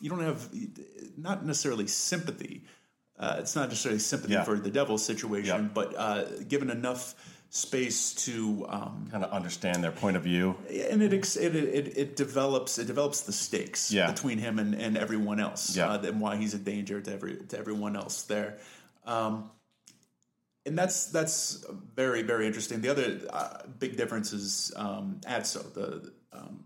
[0.00, 0.48] you don't have
[1.16, 2.64] not necessarily sympathy.
[3.18, 4.44] Uh, it's not necessarily sympathy Yeah.
[4.44, 5.68] for the devil situation, Yeah.
[5.74, 7.14] but uh, given enough
[7.50, 10.56] space to um, Kind of understand their point of view.
[10.90, 14.10] and it, ex- it it it develops it develops the stakes Yeah.
[14.10, 15.90] between him and, and everyone else Yeah.
[15.92, 18.58] uh, and why he's a danger to every to everyone else there
[19.04, 19.50] um,
[20.70, 21.64] and that's that's
[21.96, 26.64] very very interesting the other uh, big difference is um, Adso the um,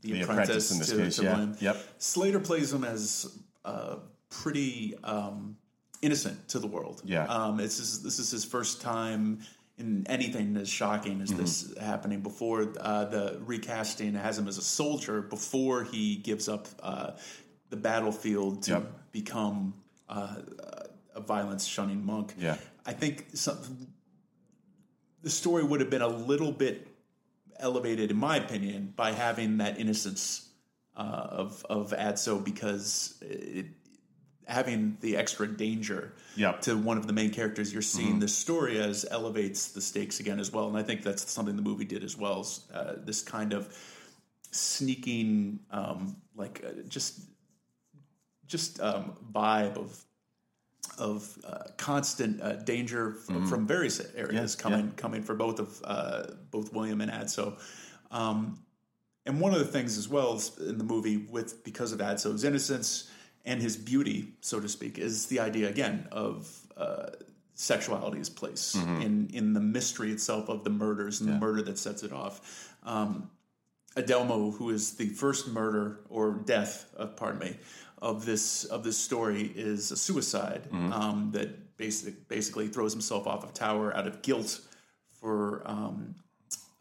[0.00, 1.22] the, The apprentice, apprentice in this to, case, to
[1.60, 1.72] yeah.
[1.72, 1.76] Yep.
[1.98, 3.96] Slater plays him as uh,
[4.28, 5.56] pretty um,
[6.02, 7.00] innocent to the world.
[7.04, 7.24] Yeah.
[7.24, 9.40] Um, it's his, this is his first time
[9.78, 11.84] in anything as shocking as this Mm-hmm.
[11.84, 12.20] happening.
[12.20, 17.12] Before uh, the recasting has him as a soldier before he gives up uh,
[17.70, 18.92] the battlefield to Yep.
[19.12, 19.72] become
[20.10, 20.36] uh,
[21.14, 22.34] a violence shunning monk.
[22.38, 22.56] Yeah.
[22.86, 23.88] I think some,
[25.22, 26.86] the story would have been a little bit
[27.58, 30.48] elevated, in my opinion, by having that innocence
[30.96, 33.66] uh, of of Adso because it,
[34.46, 36.60] having the extra danger Yep.
[36.62, 40.38] to one of the main characters you're seeing the story as elevates the stakes again
[40.38, 42.46] as well, and I think that's something the movie did as well.
[42.72, 43.72] Uh, this kind of
[44.50, 47.20] sneaking, um, like uh, just
[48.46, 50.04] just um, vibe of
[50.98, 54.92] of uh, constant uh, danger f- from various areas Yeah, coming yeah.
[54.96, 57.58] coming for both of uh, both William and Adso.
[58.10, 58.58] Um,
[59.26, 63.10] and one of the things as well in the movie with because of Adso's innocence
[63.46, 67.06] and his beauty, so to speak, is the idea again of uh,
[67.54, 72.02] sexuality's place in in the mystery itself of the murders and the murder that sets
[72.02, 72.74] it off.
[72.84, 73.30] Um,
[73.96, 77.56] Adelmo, who is the first murder or death, uh, pardon me,
[78.04, 80.62] of this of this story, is a suicide
[80.92, 84.60] um, that basic, basically throws himself off a tower out of guilt
[85.10, 86.14] for um,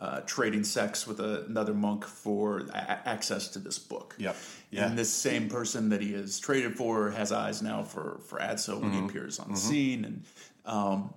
[0.02, 4.16] uh, trading sex with a, another monk for a- access to this book.
[4.18, 4.36] Yep.
[4.70, 4.86] Yeah.
[4.88, 8.82] And this same person that he has traded for has eyes now for for Adso
[8.82, 10.24] when he appears on the scene, and
[10.66, 11.14] um,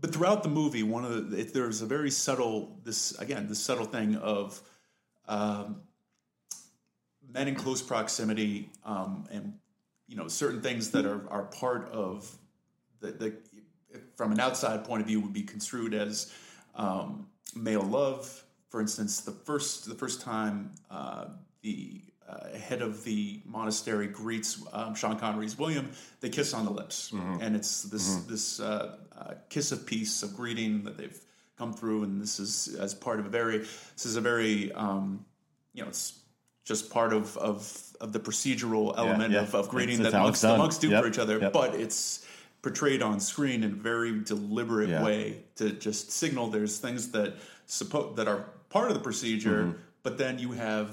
[0.00, 3.86] but throughout the movie, one of the there's a very subtle this again this subtle
[3.86, 4.60] thing of
[5.28, 5.82] um,
[7.32, 9.54] men in close proximity um, and
[10.06, 12.34] you know certain things that are are part of
[13.00, 13.34] the, the
[14.16, 16.32] from an outside point of view would be construed as
[16.74, 18.44] um, male love.
[18.70, 21.26] For instance, the first the first time uh,
[21.62, 26.70] the uh, head of the monastery greets um, Sean Connery's William, they kiss on the
[26.70, 27.10] lips,
[27.40, 31.18] and it's this this uh, uh, kiss of peace, of greeting that they've
[31.56, 35.24] come through, and this is as part of a very this is a very um,
[35.72, 36.20] you know it's
[36.68, 39.40] just part of of, of the procedural element yeah.
[39.40, 41.52] Of, of greeting It's- it's that monks, the monks do Yep, for each other, yep.
[41.54, 42.26] but it's
[42.60, 45.02] portrayed on screen in a very deliberate Yeah.
[45.02, 47.30] way to just signal there's things that
[47.66, 49.78] suppo- that are part of the procedure, Mm-hmm.
[50.02, 50.88] but then you have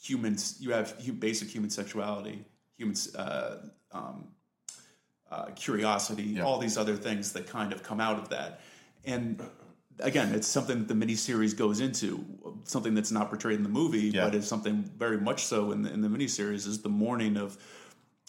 [0.00, 2.44] humans, you have basic human sexuality,
[2.78, 3.56] human uh,
[3.92, 4.28] um,
[5.30, 6.44] uh, curiosity, Yeah.
[6.44, 8.60] all these other things that kind of come out of that,
[9.04, 9.42] and.
[10.02, 12.24] Again, it's something that the miniseries goes into,
[12.64, 14.24] something that's not portrayed in the movie, Yeah.
[14.24, 16.66] but is something very much so in the, in the miniseries.
[16.66, 17.56] Is the mourning of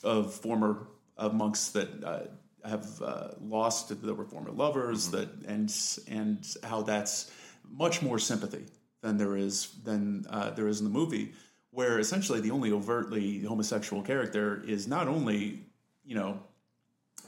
[0.04, 0.88] of former
[1.32, 5.18] monks that uh, have uh, lost that were former lovers Mm-hmm.
[5.18, 5.74] that and
[6.08, 7.32] and how that's
[7.70, 8.66] much more sympathy
[9.02, 11.34] than there is than uh, there is in the movie
[11.72, 15.64] where essentially the only overtly homosexual character is not only
[16.04, 16.40] you know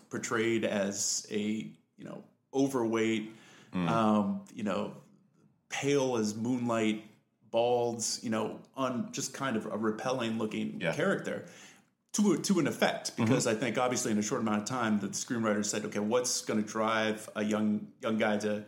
[0.09, 1.41] portrayed as a
[1.97, 3.31] you know overweight
[3.73, 3.89] Mm.
[3.89, 4.93] um, you know
[5.69, 7.03] pale as moonlight
[7.51, 10.93] bald you know on just kind of a repelling looking Yeah.
[10.93, 11.45] character
[12.13, 13.23] to to an effect Mm-hmm.
[13.25, 16.41] because I think obviously in a short amount of time the screenwriter said okay what's
[16.41, 18.63] going to drive a young young guy to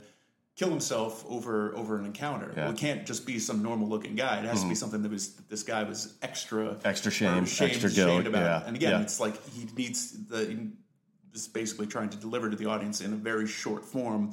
[0.56, 2.52] kill himself over over an encounter Yeah.
[2.52, 2.62] Mm-hmm.
[2.62, 5.12] well, it can't just be some normal looking guy it has to be something that
[5.12, 9.02] was this guy was extra Extra shame, shamed- extra guilt, about yeah, and again yeah.
[9.02, 10.58] it's like he needs the he
[11.34, 14.32] was basically trying to deliver to the audience in a very short form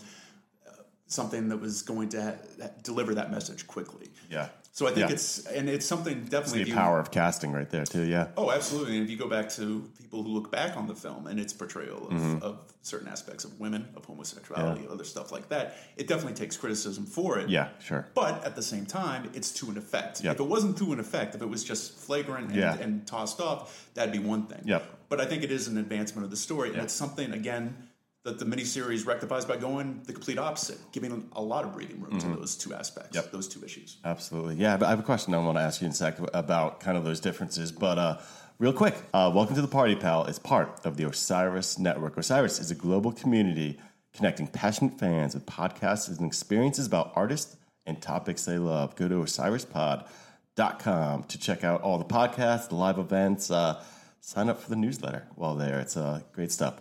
[1.12, 4.48] something that was going to ha- deliver that message quickly Yeah.
[4.72, 5.14] so I think Yeah.
[5.14, 8.02] it's and it's something definitely if The you- power of casting right there too.
[8.04, 8.28] Yeah.
[8.36, 8.94] Oh, absolutely.
[8.96, 11.52] And if you go back to people who look back on the film and its
[11.52, 12.42] portrayal of, Mm-hmm.
[12.42, 17.04] of certain aspects of women, of homosexuality, other stuff like that, it definitely takes criticism
[17.06, 17.48] for it.
[17.50, 17.68] Yeah.
[17.84, 18.06] Sure.
[18.14, 20.22] But at the same time, it's to an effect.
[20.24, 20.34] Yep.
[20.36, 22.74] If it wasn't to an effect, if it was just flagrant and, Yeah.
[22.84, 24.62] and tossed off, that'd be one thing.
[24.64, 24.82] Yep.
[25.10, 26.68] But I think it is an advancement of the story.
[26.70, 26.84] And Yeah.
[26.84, 27.76] it's something, again,
[28.24, 32.20] that the miniseries rectifies by going the complete opposite, giving a lot of breathing room
[32.20, 33.24] to those two aspects, Mm-hmm.
[33.24, 33.32] Yep.
[33.32, 33.96] those two issues.
[34.04, 34.54] Absolutely.
[34.56, 36.96] Yeah, I have a question I want to ask you in a sec about kind
[36.96, 37.72] of those differences.
[37.72, 38.18] But uh,
[38.60, 40.24] real quick, uh, welcome to the Party Pal.
[40.26, 42.16] It's part of the Osiris Network.
[42.16, 43.80] Osiris is a global community
[44.14, 47.56] connecting passionate fans with podcasts and experiences about artists
[47.86, 48.94] and topics they love.
[48.94, 53.50] Go to osirispod.com to check out all the podcasts, the live events.
[53.50, 53.82] Uh,
[54.20, 55.80] sign up for the newsletter while there.
[55.80, 56.74] It's uh, great stuff.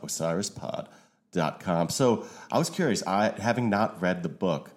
[1.32, 1.90] Osirispod.com.
[1.90, 4.72] So I was curious, I having not read the book,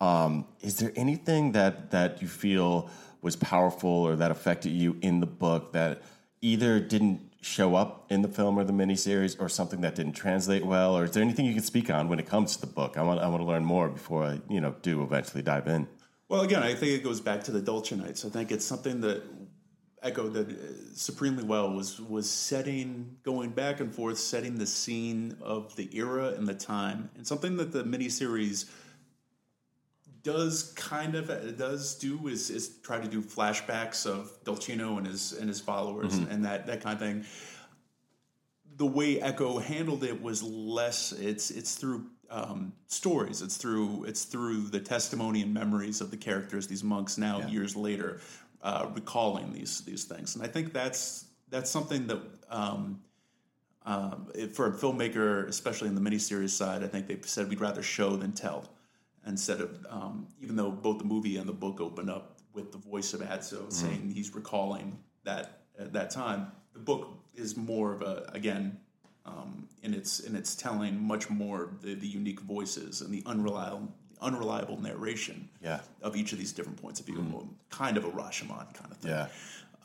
[0.00, 2.90] um, is there anything that that you feel
[3.22, 6.02] was powerful or that affected you in the book that
[6.42, 10.66] either didn't show up in the film or the miniseries, or something that didn't translate
[10.66, 12.98] well, or is there anything you can speak on when it comes to the book?
[12.98, 15.88] I want I want to learn more before I you know do eventually dive in.
[16.28, 18.26] Well, again, I think it goes back to the Dolcinites.
[18.26, 19.22] I think it's something that
[20.02, 20.54] echoed that uh,
[20.94, 26.28] supremely well was was setting, going back and forth, setting the scene of the era
[26.28, 28.66] and the time, and something that the miniseries
[30.26, 35.06] does kind of uh, does do is is try to do flashbacks of Dolcino and
[35.06, 37.24] his and his followers and that that kind of thing.
[38.76, 41.12] The way Eco handled it was less.
[41.12, 43.40] It's it's through um, stories.
[43.40, 46.66] It's through it's through the testimony and memories of the characters.
[46.66, 48.20] These monks now years later
[48.62, 52.20] uh, recalling these these things, and I think that's that's something that.
[52.50, 53.00] Um,
[53.84, 57.60] um, it- for a filmmaker, especially in the miniseries side, I think they've said we'd
[57.60, 58.68] rather show than tell.
[59.26, 62.78] Instead of, um, even though both the movie and the book open up with the
[62.78, 68.02] voice of Adso saying he's recalling that at that time, the book is more of
[68.02, 68.78] a again
[69.24, 73.92] um, in its in its telling much more the, the unique voices and the unreliable
[74.20, 75.80] unreliable narration Yeah.
[76.02, 79.10] of each of these different points of view, kind of a Rashomon kind of thing
[79.10, 79.28] Yeah,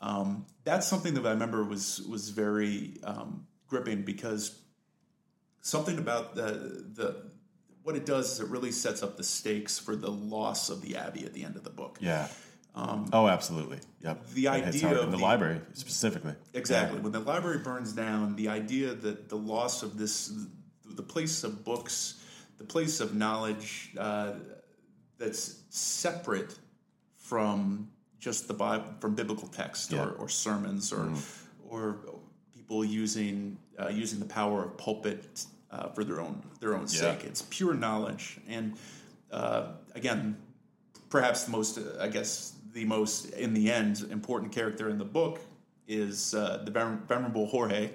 [0.00, 4.58] um, that's something that I remember was was very um, gripping because
[5.60, 7.16] something about the the
[7.82, 10.96] what it does is it really sets up the stakes for the loss of the
[10.96, 11.98] abbey at the end of the book.
[12.00, 12.28] yeah.
[12.76, 13.78] oh, absolutely.
[14.02, 14.30] Yep.
[14.34, 16.34] the idea of the, the- library specifically.
[16.54, 17.00] Exactly.
[17.00, 20.32] When the library burns down, the idea that the loss of this,
[20.86, 22.21] the place of books,
[22.62, 24.32] the place of knowledge, uh,
[25.18, 26.54] that's separate
[27.16, 27.88] from
[28.18, 30.04] just the Bible, from biblical text Yeah.
[30.04, 31.12] or, or sermons or
[31.68, 31.96] or
[32.54, 37.24] people using uh, using the power of pulpit uh, for their own their own sake.
[37.24, 38.74] It's pure knowledge, and
[39.30, 40.36] uh, again,
[41.10, 45.04] perhaps the most, uh, I guess, the most in the end important character in the
[45.20, 45.40] book
[45.88, 47.90] is uh, the vener- venerable Jorge,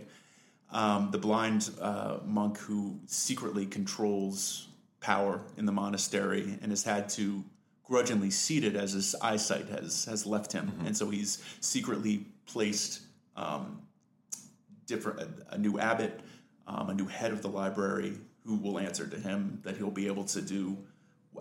[0.71, 4.67] um, the blind uh, monk who secretly controls
[4.99, 7.43] power in the monastery and has had to
[7.83, 13.01] grudgingly cede it as his eyesight has has left him, and so he's secretly placed
[13.35, 13.81] um,
[14.85, 16.19] different a, a new abbot,
[16.67, 18.13] um, a new head of the library
[18.45, 20.77] who will answer to him that he'll be able to do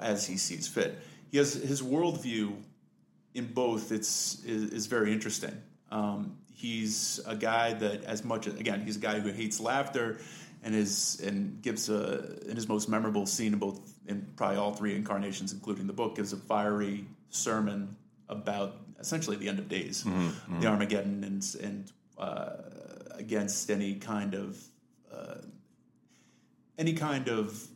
[0.01, 0.99] as he sees fit.
[1.31, 2.55] He has his worldview
[3.35, 3.93] in both.
[3.93, 5.61] It's is, is very interesting.
[5.91, 10.19] Um, he's a guy that, as much as again, he's a guy who hates laughter,
[10.65, 14.73] and is and gives a in his most memorable scene in both in probably all
[14.73, 17.95] three incarnations, including the book, gives a fiery sermon
[18.29, 20.03] about essentially the end of days,
[20.61, 22.49] the Armageddon, and and uh,
[23.13, 24.59] against any kind of
[25.13, 25.37] uh,
[26.79, 27.69] any kind of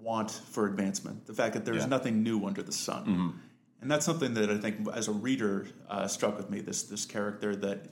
[0.00, 1.26] want for advancement.
[1.26, 1.86] The fact that there's Yeah.
[1.96, 3.34] nothing new under the sun,
[3.80, 6.60] and that's something that I think, as a reader, uh, struck with me.
[6.60, 7.86] This this character that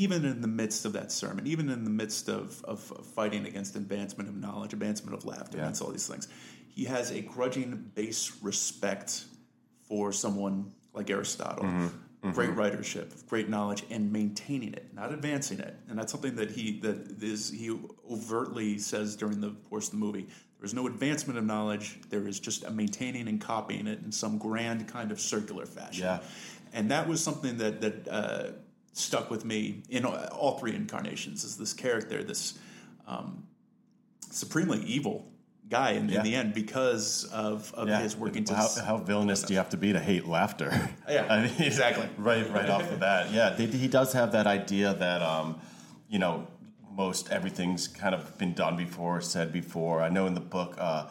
[0.00, 3.76] even in the midst of that sermon, even in the midst of, of fighting against
[3.76, 5.64] advancement of knowledge, advancement of laughter, Yeah.
[5.64, 6.26] against all these things,
[6.68, 9.24] he has a grudging base respect
[9.86, 11.68] for someone like Aristotle.
[12.32, 15.74] Great writership, great knowledge, and maintaining it, not advancing it.
[15.88, 17.70] And that's something that he that is he
[18.10, 20.26] overtly says during the course of the movie.
[20.58, 21.98] There is no advancement of knowledge.
[22.10, 26.04] There is just a maintaining and copying it in some grand kind of circular fashion.
[26.04, 26.20] Yeah.
[26.74, 28.46] And that was something that that uh,
[28.92, 31.44] stuck with me in all- three incarnations.
[31.44, 32.58] Is this character, this
[33.06, 33.44] um,
[34.30, 35.26] supremely evil
[35.68, 36.18] guy in, Yeah.
[36.18, 39.70] in the end because of, of his working to how, how villainous do you have
[39.70, 40.70] to be to hate laughter?
[41.08, 42.08] Yeah, I mean, exactly.
[42.18, 43.32] Right, right off the bat.
[43.32, 45.60] Yeah, they, he does have that idea that, um,
[46.08, 46.46] you know,
[46.92, 50.02] most everything's kind of been done before, said before.
[50.02, 51.06] I know in the book, uh,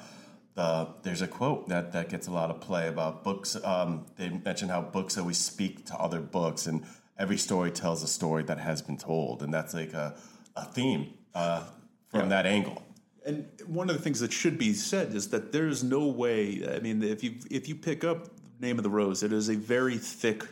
[0.55, 3.57] the, there's a quote that, that gets a lot of play about books.
[3.63, 6.85] Um, they mention how books always speak to other books, and
[7.19, 10.15] every story tells a story that has been told, and that's like a,
[10.55, 11.63] a theme uh,
[12.09, 12.27] from Yeah.
[12.29, 12.81] that angle.
[13.25, 16.65] And one of the things that should be said is that there's no way.
[16.75, 18.27] I mean, if you if you pick up
[18.59, 20.45] Name of the Rose, it is a very thick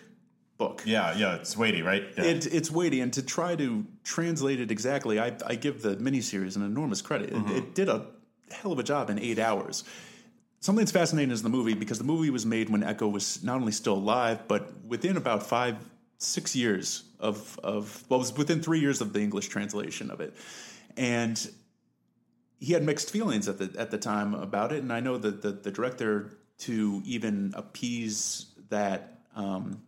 [0.58, 0.84] book.
[0.86, 2.04] Yeah, yeah, it's weighty, right?
[2.18, 2.24] Yeah.
[2.26, 6.56] It, it's weighty, and to try to translate it exactly, I, I give the miniseries
[6.58, 7.30] an enormous credit.
[7.32, 8.06] It, it did a
[8.52, 9.84] hell of a job in eight hours.
[10.60, 13.56] Something that's fascinating is the movie because the movie was made when Eco was not
[13.60, 15.76] only still alive, but within about five,
[16.18, 20.22] six years of of well, it was within three years of the English translation of
[20.22, 20.36] it,
[20.96, 21.50] and
[22.60, 25.42] he had mixed feelings at the at the time about it, and I know that
[25.42, 29.84] the, the director to even appease that um,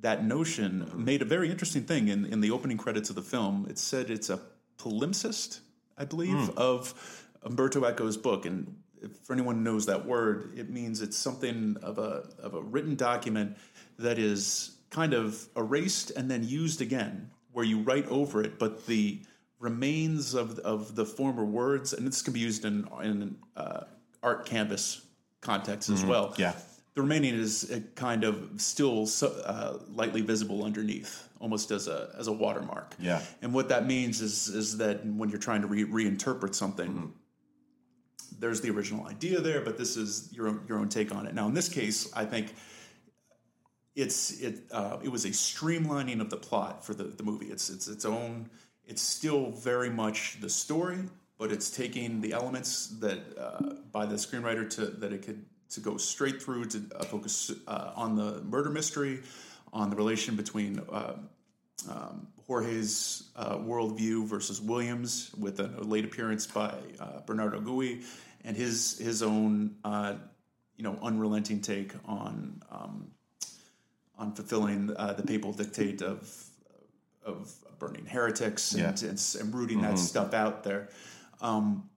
[0.00, 3.66] that notion made a very interesting thing in, in the opening credits of the film.
[3.70, 4.40] It said it's a
[4.76, 5.60] palimpsest,
[5.96, 11.00] I believe, of Umberto Eco's book, and if for anyone knows that word, it means
[11.00, 13.56] it's something of a of a written document
[13.98, 18.86] that is kind of erased and then used again, where you write over it, but
[18.86, 19.22] the
[19.58, 23.84] remains of of the former words, and this can be used in in uh,
[24.22, 25.02] art canvas
[25.40, 26.34] context as well.
[26.38, 26.54] Yeah.
[26.94, 32.14] The remaining is uh, kind of still so, uh, lightly visible underneath, almost as a
[32.18, 32.94] as a watermark.
[32.98, 33.22] Yeah.
[33.40, 37.12] And what that means is is that when you're trying to re- reinterpret something,
[38.38, 41.34] there's the original idea there, but this is your own, your own take on it.
[41.34, 42.54] Now, in this case, I think
[43.94, 47.46] it's it uh, it was a streamlining of the plot for the, the movie.
[47.46, 48.48] It's it's its own.
[48.84, 50.98] It's still very much the story,
[51.38, 55.80] but it's taking the elements that uh, by the screenwriter to that it could to
[55.80, 59.20] go straight through to uh, focus uh, on the murder mystery,
[59.72, 60.80] on the relation between.
[60.90, 61.14] Uh,
[61.90, 66.74] um, Jorge's uh, worldview versus Williams, with a, late appearance by
[67.26, 68.02] Bernardo Gui,
[68.44, 69.74] and his his own
[70.76, 73.10] you know unrelenting take on um,
[74.22, 76.18] on fulfilling uh, the papal dictate of
[77.24, 79.08] of burning heretics and, Yeah.
[79.10, 80.88] and, and rooting that stuff out there.
[81.40, 81.88] Um,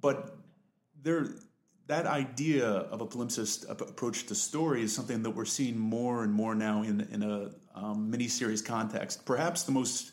[0.00, 0.36] but
[1.02, 1.26] there,
[1.86, 6.32] that idea of a palimpsest approach to story is something that we're seeing more and
[6.32, 9.24] more now in in a um, miniseries context.
[9.24, 10.12] Perhaps the most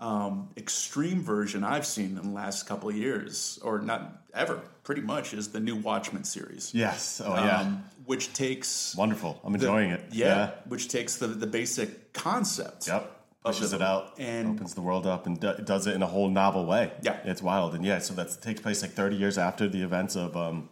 [0.00, 5.00] um, extreme version I've seen in the last couple of years, or not ever, pretty
[5.02, 6.72] much, is the new Watchmen series.
[6.74, 7.20] yes.
[7.24, 7.60] Oh, yeah.
[7.60, 9.40] Um, which takes Wonderful.
[9.44, 10.02] I'm the- enjoying it.
[10.12, 12.86] Yeah, which takes the the basic concept.
[12.88, 13.10] Yep.
[13.44, 16.30] Pushes it out and opens the world up and do, does it in a whole
[16.30, 16.90] novel way.
[17.02, 17.18] Yeah.
[17.24, 17.74] It's wild.
[17.74, 20.70] And yeah, so that takes place like 30 years after the events of um,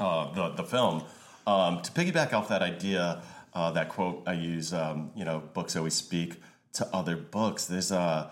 [0.00, 1.04] uh, the, the film.
[1.46, 3.22] Um, to piggyback off that idea,
[3.52, 6.40] uh, that quote I use, um, you know, books always speak
[6.74, 7.66] to other books.
[7.66, 8.30] There's a,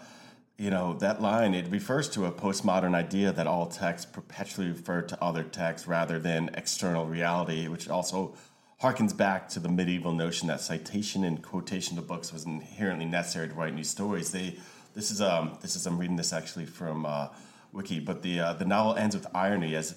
[0.57, 5.03] you know, that line, it refers to a postmodern idea that all texts perpetually refer
[5.03, 8.34] to other texts rather than external reality, which also
[8.82, 13.49] harkens back to the medieval notion that citation and quotation of books was inherently necessary
[13.49, 14.32] to write new stories.
[14.32, 14.57] They,
[14.95, 17.28] this is um, this is I'm reading this actually from uh,
[17.72, 19.95] Wiki, but the uh, the novel ends with irony as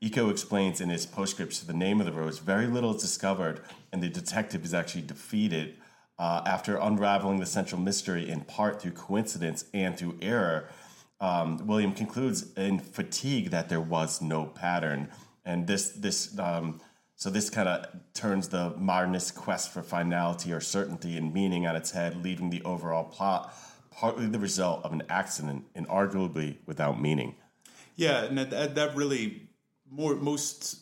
[0.00, 2.38] Eco explains in his postscript to the name of the rose.
[2.38, 5.76] Very little is discovered, and the detective is actually defeated
[6.18, 10.68] uh, after unraveling the central mystery in part through coincidence and through error.
[11.20, 15.08] Um, William concludes in fatigue that there was no pattern,
[15.44, 16.80] and this this um,
[17.14, 21.74] so this kind of turns the modernist quest for finality or certainty and meaning on
[21.74, 23.54] its head, leaving the overall plot
[23.96, 27.34] partly the result of an accident and arguably without meaning.
[27.96, 29.48] Yeah, and that, that really
[29.90, 30.78] more most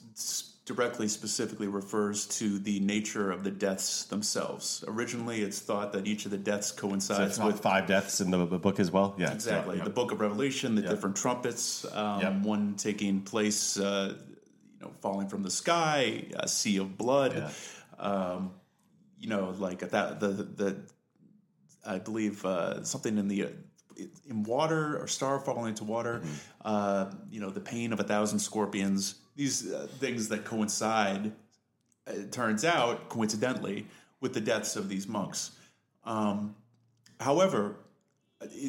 [0.64, 4.82] directly specifically refers to the nature of the deaths themselves.
[4.88, 8.30] Originally, it's thought that each of the deaths So coincides it's with five deaths in
[8.30, 9.14] the the book as well.
[9.18, 10.90] Yeah, exactly So, the Book of Revelation, the Yep.
[10.90, 12.42] different trumpets, um, Yep.
[12.42, 14.14] one taking place, uh,
[14.72, 17.34] you know, falling from the sky, a sea of blood.
[17.34, 17.50] Yeah.
[17.98, 18.52] Um,
[19.18, 20.76] you know, like that the the
[21.86, 23.48] I believe uh, something in the
[24.26, 26.20] in water or star falling into water.
[26.20, 26.34] Mm-hmm.
[26.64, 29.16] Uh, you know, the pain of a thousand scorpions.
[29.36, 31.32] These uh, things that coincide.
[32.06, 33.86] It turns out, coincidentally,
[34.20, 35.52] with the deaths of these monks.
[36.04, 36.54] Um,
[37.18, 37.76] however,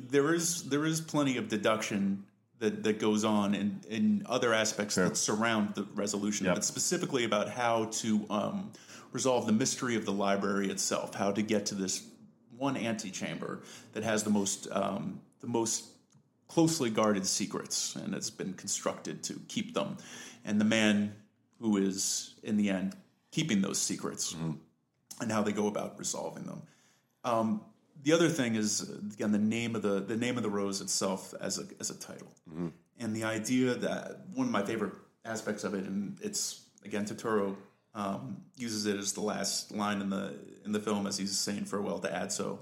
[0.10, 2.24] there is there is plenty of deduction
[2.60, 6.56] that, that goes on in, in other aspects that surround the resolution, Yep.
[6.56, 8.72] but specifically about how to um,
[9.12, 12.04] resolve the mystery of the library itself, how to get to this
[12.58, 13.62] one antechamber
[13.94, 15.86] that has the most um, the most
[16.48, 19.98] closely guarded secrets, and it's been constructed to keep them,
[20.44, 21.16] and the man
[21.60, 22.96] who is in the end
[23.32, 24.34] keeping those secrets,
[25.22, 26.62] and how they go about resolving them.
[27.24, 27.62] Um,
[28.04, 31.34] the other thing is again the name of the the name of the rose itself
[31.42, 32.32] as a as a title,
[33.00, 34.94] and the idea that one of my favorite
[35.24, 37.56] aspects of it, and it's again Turturro
[37.96, 40.36] um, uses it as the last line in the
[40.66, 42.60] in the film as he's saying farewell to Adso.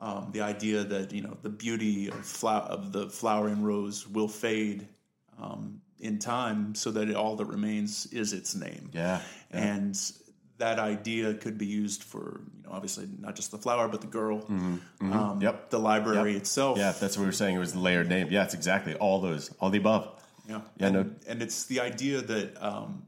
[0.00, 4.28] Um, the idea that you know the beauty of flower of the flowering rose will
[4.28, 4.86] fade
[5.42, 9.20] um, in time, so that it, all that remains is its name Yeah,
[9.50, 9.98] and
[10.58, 14.06] that idea could be used for you know obviously not just the flower but the
[14.06, 14.44] girl
[15.00, 15.70] um, Yep.
[15.70, 16.42] the library Yep.
[16.42, 16.92] itself yeah.
[16.92, 17.56] That's what we were saying.
[17.56, 18.28] It was the layered name.
[18.30, 20.08] Yeah, it's exactly all those, all the above.
[20.48, 23.02] yeah Yeah, and, no- and it's the idea that um,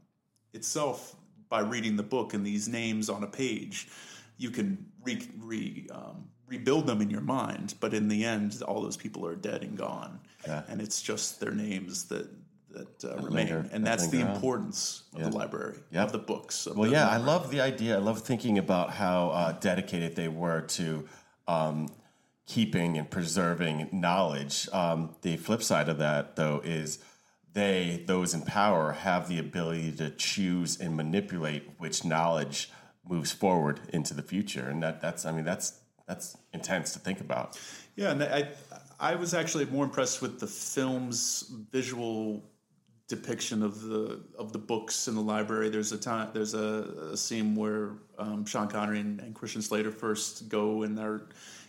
[0.53, 1.15] itself
[1.49, 3.87] by reading the book and these names on a page
[4.37, 8.81] you can re, re, um, rebuild them in your mind but in the end all
[8.81, 10.63] those people are dead and gone Yeah.
[10.69, 12.27] and it's just their names that
[12.77, 14.31] that uh, remain linger- and that's the on.
[14.35, 15.29] importance of Yeah.
[15.29, 16.05] the library Yep.
[16.05, 17.95] of the books of Well, the yeah, I love the idea.
[17.97, 21.05] I love thinking about how uh, dedicated they were to
[21.49, 21.89] um,
[22.47, 24.69] keeping and preserving knowledge.
[24.71, 26.99] Um, the flip side of that, though, is
[27.53, 32.71] they, those in power, have the ability to choose and manipulate which knowledge
[33.07, 35.73] moves forward into the future, and that that's I mean that's
[36.07, 37.59] that's intense to think about.
[37.95, 38.49] Yeah, and I
[38.99, 42.43] I was actually more impressed with the film's visual
[43.07, 45.69] depiction of the of the books in the library.
[45.69, 49.91] There's a time there's a, a scene where um, Sean Connery and, and Christian Slater
[49.91, 51.23] first go and they're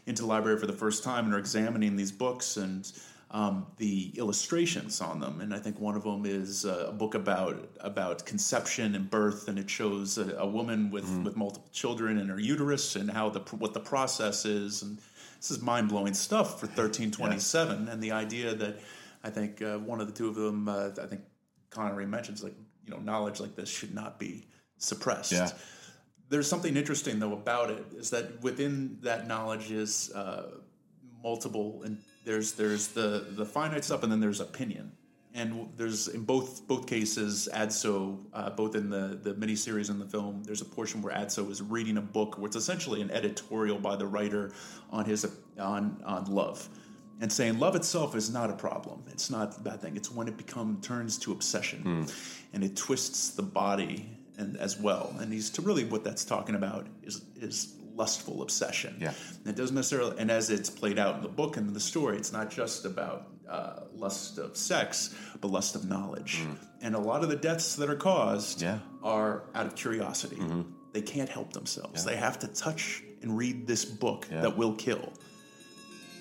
[0.06, 2.92] into the library for the first time and are examining these books and
[3.32, 5.40] um, the illustrations on them.
[5.40, 9.48] And I think one of them is uh, a book about about conception and birth,
[9.48, 13.30] and it shows a, a woman with with multiple children in her uterus and how
[13.30, 14.98] the what the process is and
[15.42, 17.88] this is mind blowing stuff for 1327.
[17.88, 18.78] And the idea that
[19.24, 21.22] I think uh, one of the two of them, uh, I think
[21.68, 22.54] Connery mentions, like,
[22.86, 24.46] you know, knowledge like this should not be
[24.78, 25.32] suppressed.
[25.32, 25.50] Yeah.
[26.28, 30.60] There's something interesting, though, about it is that within that knowledge is uh,
[31.24, 34.92] multiple, and there's there's the the finite stuff, and then there's opinion.
[35.34, 40.04] And there's in both both cases, Adso, uh, both in the the miniseries and the
[40.06, 43.78] film, there's a portion where Adso is reading a book where it's essentially an editorial
[43.78, 44.52] by the writer
[44.90, 45.26] on his
[45.58, 46.68] on on love,
[47.22, 49.02] and saying love itself is not a problem.
[49.10, 49.96] It's not a bad thing.
[49.96, 52.06] It's when it become turns to obsession,
[52.52, 55.14] and it twists the body and as well.
[55.18, 58.96] And he's to really what that's talking about is is lustful obsession.
[59.00, 59.12] Yeah.
[59.38, 61.80] And it doesn't necessarily, and as it's played out in the book and in the
[61.80, 66.40] story, it's not just about uh, lust of sex, but lust of knowledge.
[66.80, 68.62] And a lot of the deaths that are caused Mm.
[68.62, 68.78] Yeah.
[69.02, 70.36] are out of curiosity.
[70.36, 70.62] Mm-hmm.
[70.92, 72.04] They can't help themselves.
[72.04, 74.40] They have to touch and read this book Yeah.
[74.42, 75.12] that will kill.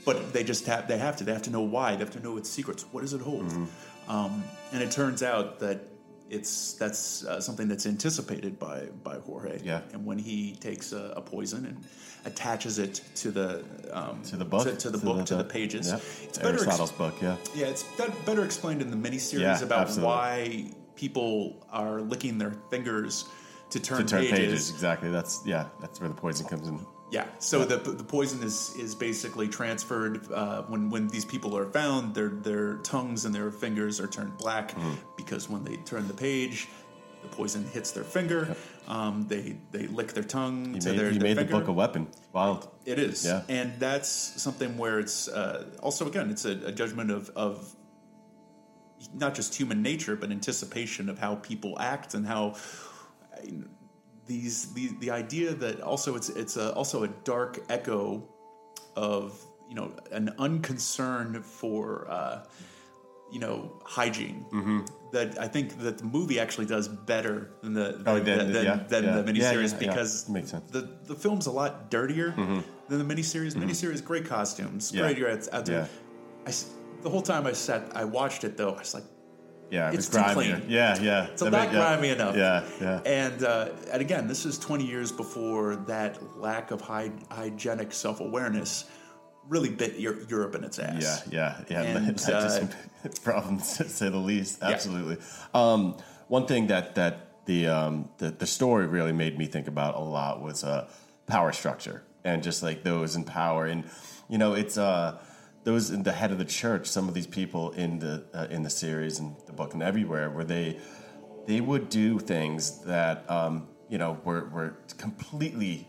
[0.06, 1.24] But they just have, they have to.
[1.24, 1.92] They have to know why.
[1.94, 2.84] They have to know its secrets.
[2.92, 3.46] What does it hold?
[3.46, 4.12] Mm-hmm.
[4.12, 4.44] Um,
[4.74, 5.80] and it turns out that
[6.32, 9.60] it's that's uh, something that's anticipated by by Jorge.
[9.64, 9.82] Yeah.
[9.94, 11.78] And when he takes a, a poison and
[12.26, 15.88] attaches it to the um, To the book, to, to the book, to the pages,
[15.90, 16.00] Yeah.
[16.28, 16.64] it's better.
[16.68, 17.16] ex- book.
[17.22, 20.08] Yeah, yeah, it's bet- better explained in the miniseries Yeah, about absolutely.
[20.08, 20.66] why
[20.96, 23.26] people are licking their fingers
[23.72, 24.38] to turn, to turn pages.
[24.40, 24.70] pages.
[24.72, 25.10] Exactly.
[25.12, 25.66] That's yeah.
[25.82, 26.80] That's where the poison comes in.
[27.12, 27.26] Yeah.
[27.40, 32.16] So the the poison is is basically transferred uh, when when these people are found.
[32.16, 34.94] Their their tongues and their fingers are turned black Mm-hmm.
[35.18, 36.68] because when they turn the page,
[37.22, 38.56] the poison hits their finger.
[38.88, 41.68] Um, they they lick their tongue He to made, their, he their made the book
[41.68, 42.08] a weapon.
[42.34, 42.70] Wild.
[42.86, 43.44] It is, Yeah.
[43.50, 44.10] and that's
[44.42, 47.76] something where it's uh, also again it's a, a judgment of of
[49.14, 52.56] not just human nature but anticipation of how people act and how
[53.34, 53.38] uh,
[54.32, 58.00] these the the idea that also it's it's a, also a dark echo
[58.96, 59.24] of
[59.70, 62.38] you know an unconcern for uh,
[63.34, 63.56] you know
[63.98, 64.40] hygiene
[65.16, 68.08] that I think that the movie actually does better than the Mm-hmm.
[68.08, 69.22] Oh, than, then- than, yeah, than yeah.
[69.22, 70.12] the miniseries yeah, because.
[70.26, 70.72] Mm-hmm.
[70.76, 72.30] the the film's a lot dirtier
[72.90, 73.54] than the miniseries.
[73.66, 75.18] Miniseries, great costumes, great
[75.56, 75.88] out there.
[76.46, 76.50] Yeah.
[76.50, 76.52] I
[77.06, 78.74] the whole time I sat, I watched it though.
[78.78, 79.08] I was like,
[79.72, 80.64] Yeah, it It's was too clean.
[80.68, 81.28] Yeah, yeah.
[81.28, 82.36] it's not grimy enough.
[82.36, 83.02] Yeah, yeah.
[83.06, 88.20] And uh, and again, this is 20 years before that lack of hy- hygienic self
[88.20, 88.86] awareness
[89.48, 91.26] really bit Eu- Europe in its ass.
[91.32, 91.98] Yeah, yeah, yeah.
[91.98, 92.70] And, that
[93.06, 94.62] uh, problems to say the least.
[94.62, 95.18] Absolutely.
[95.54, 95.96] Um,
[96.28, 100.00] one thing that that the, um, the the story really made me think about a
[100.00, 100.88] lot was uh,
[101.28, 103.84] power structure and just like those in power and
[104.30, 105.18] you know it's uh,
[105.64, 106.88] those in the head of the church.
[106.88, 110.30] Some of these people in the uh, in the series and the book and everywhere
[110.30, 110.80] where they
[111.48, 115.88] they would do things that um, you know were were completely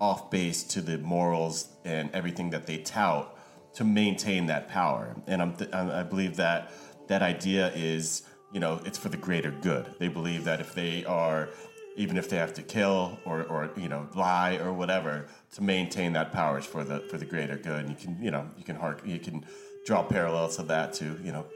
[0.00, 3.36] off base to the morals and everything that they tout
[3.74, 5.16] to maintain that power.
[5.26, 6.70] And I'm th- I believe that
[7.08, 8.22] that idea is
[8.52, 9.94] you know it's for the greater good.
[9.98, 11.48] They believe that if they are
[11.96, 16.12] even if they have to kill or, or you know lie or whatever to maintain
[16.14, 17.80] that power for the for the greater good.
[17.80, 19.44] And you can you know you can hark you can
[19.86, 21.46] draw parallels of that to you know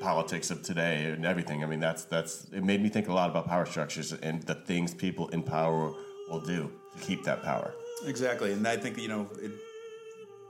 [0.00, 1.62] politics of today and everything.
[1.62, 4.54] I mean that's that's it made me think a lot about power structures and the
[4.54, 5.92] things people in power
[6.28, 7.74] will do to keep that power.
[8.06, 9.52] Exactly, and I think you know it,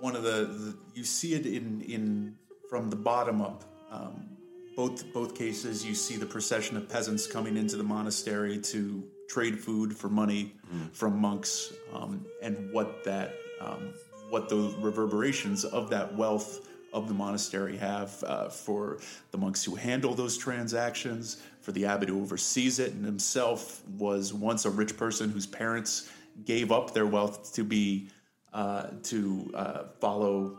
[0.01, 2.37] one of the, the you see it in in
[2.69, 3.65] from the bottom up.
[3.91, 4.29] Um,
[4.77, 9.59] both both cases, you see the procession of peasants coming into the monastery to trade
[9.59, 10.55] food for money
[10.93, 13.95] from monks, um, and what that um,
[14.31, 18.99] what the reverberations of that wealth of the monastery have uh, for
[19.33, 24.33] the monks who handle those transactions, for the abbot who oversees it, and himself was
[24.33, 26.09] once a rich person whose parents
[26.45, 28.09] gave up their wealth to be
[28.53, 30.59] uh, to uh, follow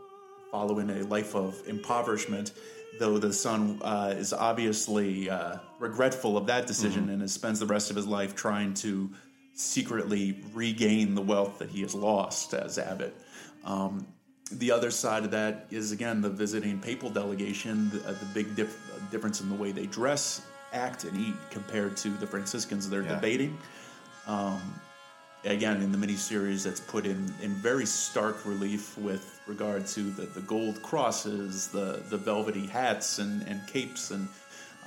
[0.51, 2.51] follow in a life of impoverishment.
[2.99, 7.89] Though the son uh, is obviously uh, regretful of that decision and spends the rest
[7.89, 9.09] of his life trying to
[9.53, 13.15] secretly regain the wealth that he has lost as abbot.
[13.65, 14.05] Um,
[14.51, 18.55] the other side of that is again the visiting papal delegation, the, uh, the big
[18.55, 18.77] dif-
[19.11, 20.41] difference in the way they dress,
[20.71, 23.15] act, and eat compared to the Franciscans they're Yeah.
[23.15, 23.57] debating.
[24.27, 24.61] Um,
[25.43, 30.23] again, in the miniseries, that's put in, in very stark relief with regard to the,
[30.23, 34.11] the gold crosses, the, the velvety hats and, and capes.
[34.11, 34.27] And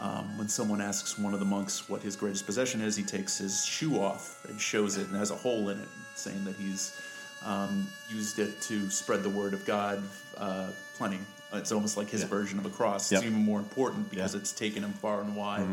[0.00, 3.38] um, when someone asks one of the monks what his greatest possession is, he takes
[3.38, 7.00] his shoe off and shows it and has a hole in it, saying that he's
[7.44, 10.02] um, used it to spread the word of God
[10.36, 11.18] uh, plenty.
[11.52, 13.10] It's almost like his version of a cross.
[13.10, 13.22] Yep.
[13.22, 14.40] It's even more important because Yeah.
[14.40, 15.66] it's taken him far and wide.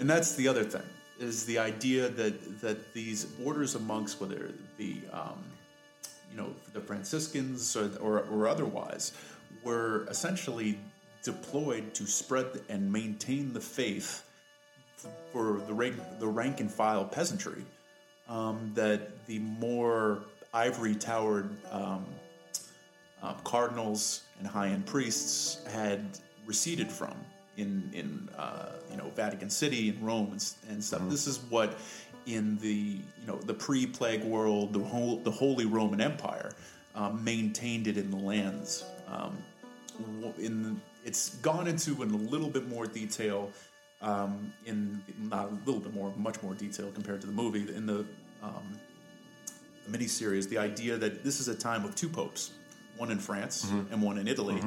[0.00, 0.82] And that's the other thing
[1.20, 5.38] is the idea that that these orders of monks, whether it be um,
[6.34, 9.12] you know the Franciscans or, or, or otherwise,
[9.62, 10.78] were essentially
[11.22, 14.28] deployed to spread and maintain the faith
[15.32, 17.64] for the rank, the rank and file peasantry.
[18.26, 20.22] Um, that the more
[20.54, 22.06] ivory towered um,
[23.22, 27.14] uh, cardinals and high end priests had receded from
[27.58, 31.02] in in uh, you know Vatican City and Rome and, and stuff.
[31.08, 31.78] This is what
[32.26, 36.52] in the you know the pre plague world, the whole the Holy Roman Empire
[36.94, 38.84] um, maintained it in the lands.
[39.08, 39.36] Um,
[40.38, 43.50] in it's gone into in a little bit more detail
[44.00, 47.86] um, in not a little bit more, much more detail compared to the movie in
[47.86, 48.04] the
[48.42, 48.78] um,
[49.86, 52.50] the miniseries, the idea that this is a time of two popes,
[52.96, 54.62] one in France and one in Italy,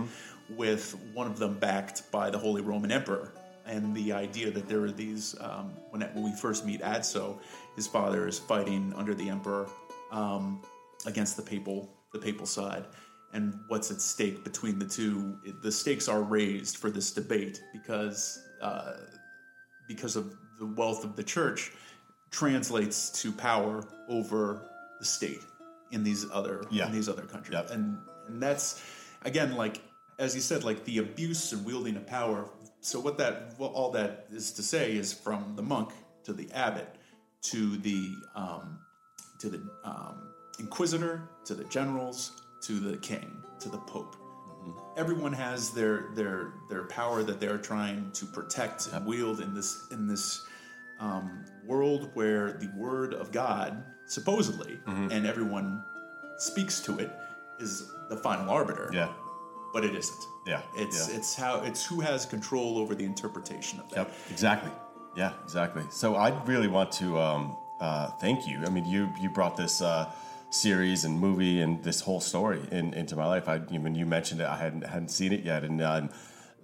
[0.56, 3.32] with one of them backed by the Holy Roman Emperor.
[3.68, 7.38] And the idea that there are these, um, when, when we first meet Adso,
[7.76, 9.68] his father is fighting under the emperor
[10.12, 10.62] um,
[11.06, 12.86] against the papal, the papal side.
[13.34, 15.38] And what's at stake between the two?
[15.46, 18.94] It, the stakes are raised for this debate because uh,
[19.88, 21.72] because of the wealth of the church
[22.32, 24.62] translates to power over
[25.00, 25.42] the state
[25.92, 26.88] in these other Yeah.
[26.88, 27.54] in these other countries.
[27.54, 27.72] Yep.
[27.72, 27.98] And
[28.28, 28.82] and that's
[29.26, 29.82] again like
[30.20, 32.50] as you said, like the abuse and wielding of power.
[32.88, 35.90] So what that all that is to say is from the monk
[36.24, 36.88] to the abbot
[37.42, 38.80] to the um,
[39.40, 42.32] to the um, inquisitor to the generals
[42.62, 44.16] to the king to the pope.
[44.96, 49.88] Everyone has their their their power that they're trying to protect and wield in this
[49.92, 50.46] in this
[51.02, 54.80] um, world where the word of God supposedly
[55.12, 55.84] and everyone
[56.38, 57.12] speaks to it
[57.60, 59.12] is the final arbiter Yeah.
[59.74, 60.28] But it isn't.
[60.46, 61.18] Yeah, It's yeah.
[61.18, 63.98] it's how it's who has control over the interpretation of that.
[63.98, 64.72] Yep, exactly.
[65.16, 65.84] Yeah, exactly.
[65.90, 68.60] So I really want to um, uh, thank you.
[68.66, 70.12] I mean, you you brought this uh,
[70.50, 73.50] series and movie and this whole story in, into my life.
[73.50, 76.08] I when you mentioned it, I hadn't hadn't seen it yet, and uh,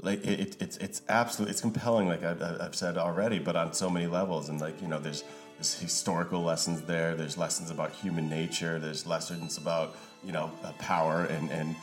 [0.02, 2.08] like it, it, it's it's absolutely it's compelling.
[2.08, 4.50] Like I've, I've said already, but on so many levels.
[4.50, 5.24] And like you know, there's
[5.56, 7.16] there's historical lessons there.
[7.16, 8.80] There's lessons about human nature.
[8.80, 11.76] There's lessons about you know uh, power and and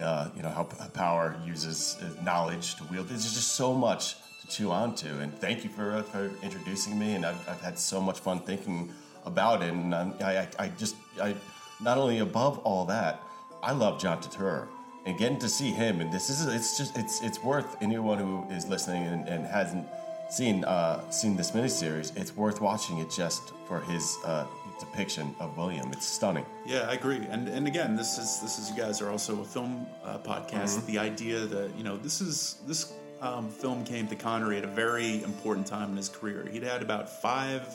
[0.00, 3.08] uh, you know how power uses uh, knowledge to wield.
[3.08, 5.08] There's just so much to chew on, onto.
[5.20, 7.14] And thank you for uh, for introducing me.
[7.14, 8.92] And I've, I've had so much fun thinking
[9.24, 9.70] about it.
[9.70, 11.34] And um, I, I I just I
[11.80, 13.22] not only above all that,
[13.62, 14.68] I love John Turturro.
[15.06, 18.44] And getting to see him, and this is it's just it's it's worth anyone who
[18.50, 19.86] is listening and, and hasn't
[20.28, 22.16] seen uh, seen this miniseries.
[22.16, 24.46] It's worth watching it just for his uh,
[24.78, 25.90] depiction of William.
[25.92, 26.46] It's stunning.
[26.66, 27.26] Yeah, I agree.
[27.30, 30.84] And and again, this is this is you guys are also a film uh, podcast.
[30.86, 34.68] The idea that you know this is this um, film came to Connery at a
[34.68, 36.48] very important time in his career.
[36.50, 37.66] He'd had about five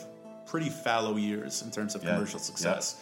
[0.46, 3.00] pretty fallow years in terms of Yeah, commercial success.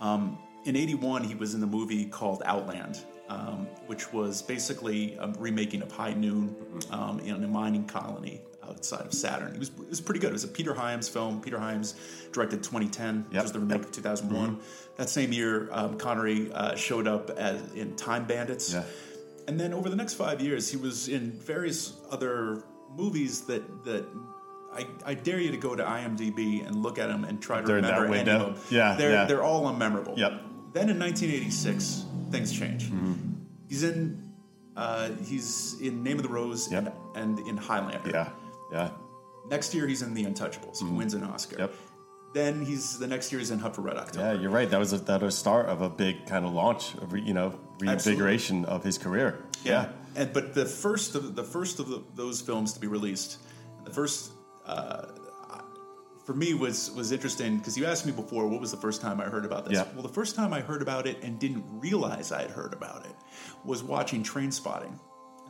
[0.00, 3.00] Um, in '81, he was in the movie called Outland.
[3.28, 6.54] Um, which was basically a remaking of High Noon
[6.90, 9.54] um, in a mining colony outside of Saturn.
[9.54, 10.30] It was, it was pretty good.
[10.30, 11.40] It was a Peter Hyams film.
[11.40, 11.94] Peter Hyams
[12.32, 13.86] directed 2010, which was the remake yep.
[13.86, 14.58] of 2001.
[14.96, 18.72] That same year, um, Connery uh, showed up as in Time Bandits.
[18.72, 18.84] Yeah.
[19.48, 22.62] And then over the next five years, he was in various other
[22.96, 24.04] movies that that
[24.72, 27.66] I, I dare you to go to IMDb and look at them and try to
[27.66, 28.64] They're remember any of them.
[28.70, 29.24] Yeah, they're yeah.
[29.24, 30.16] they're all unmemorable.
[30.16, 30.32] Yep.
[30.72, 32.90] Then in 1986, things change.
[33.68, 34.32] He's in
[34.76, 36.96] uh, he's in Name of the Rose Yep.
[37.14, 38.10] and, and in Highlander.
[38.10, 38.30] Yeah,
[38.72, 38.90] yeah,
[39.48, 40.78] Next year, he's in The Untouchables.
[40.78, 41.56] He wins an Oscar.
[41.58, 41.74] Yep.
[42.32, 44.34] Then he's the next year he's in Hunt for Red October.
[44.34, 44.40] yeah.
[44.40, 44.70] You're right.
[44.70, 47.20] That was a, that was a start of a big kind of launch, of re,
[47.20, 49.44] you know, reinvigoration of his career.
[49.64, 49.90] Yeah.
[50.16, 53.38] And but the first of the first of the, those films to be released,
[53.84, 54.32] the first
[54.64, 55.06] uh,
[56.24, 59.20] for me was was interesting because you asked me before what was the first time
[59.20, 59.74] I heard about this.
[59.74, 59.86] Yeah.
[59.92, 63.04] Well, the first time I heard about it and didn't realize I had heard about
[63.04, 63.12] it
[63.64, 64.98] was watching Trainspotting.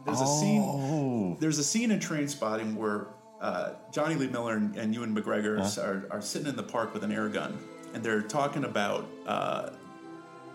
[0.04, 0.40] There's a Oh.
[0.40, 1.36] scene.
[1.40, 3.06] There's a scene in Trainspotting where
[3.40, 7.02] uh, Jonny Lee Miller and, and Ewan McGregor are, are sitting in the park with
[7.04, 7.58] an air gun,
[7.94, 9.70] and they're talking about uh,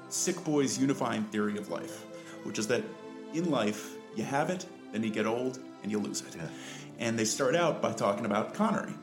[0.10, 2.06] Sick Boy's unifying theory of life,
[2.44, 2.84] which is that
[3.34, 6.36] in life you have it, then you get old, and you lose it.
[7.00, 8.94] And they start out by talking about Connery,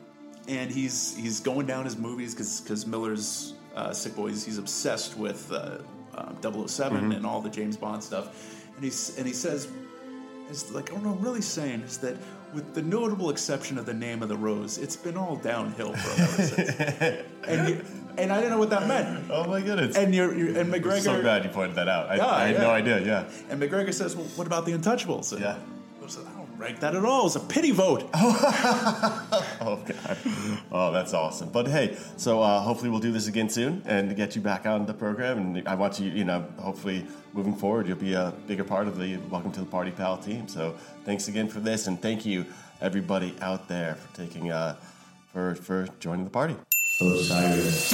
[0.49, 5.51] and he's he's going down his movies because Miller's uh, Sick Boys he's obsessed with
[5.53, 5.79] uh,
[6.15, 9.69] uh, 7 and all the James Bond stuff, and he's and he says.
[10.51, 12.17] It's like what I'm really saying is that,
[12.53, 16.23] with the notable exception of the name of the rose, it's been all downhill for
[16.23, 16.71] ever since.
[17.49, 17.85] and you,
[18.17, 19.25] and I didn't know what that meant.
[19.31, 19.97] Oh my goodness!
[19.97, 21.01] And you're, you're and McGregor.
[21.01, 22.11] so glad you pointed that out.
[22.11, 22.61] I, Yeah, I had yeah.
[22.63, 23.01] no idea.
[23.01, 23.25] Yeah.
[23.49, 25.59] And McGregor says, "Well, what about the Untouchables?" And Yeah.
[26.55, 27.27] I said, "I don't rank that at all.
[27.27, 28.11] It's a pity vote."
[29.61, 30.19] Oh god.
[30.71, 31.49] Oh, that's awesome.
[31.49, 34.85] But hey, so uh, hopefully we'll do this again soon and get you back on
[34.85, 35.39] the program.
[35.39, 38.99] And I want you, you know, hopefully moving forward, you'll be a bigger part of
[38.99, 40.49] the Welcome to the Party Pal team.
[40.49, 40.75] So
[41.05, 42.45] thanks again for this, and thank you
[42.81, 44.77] everybody out there for taking uh
[45.33, 46.57] for for joining the party.
[47.01, 47.91] Osiris.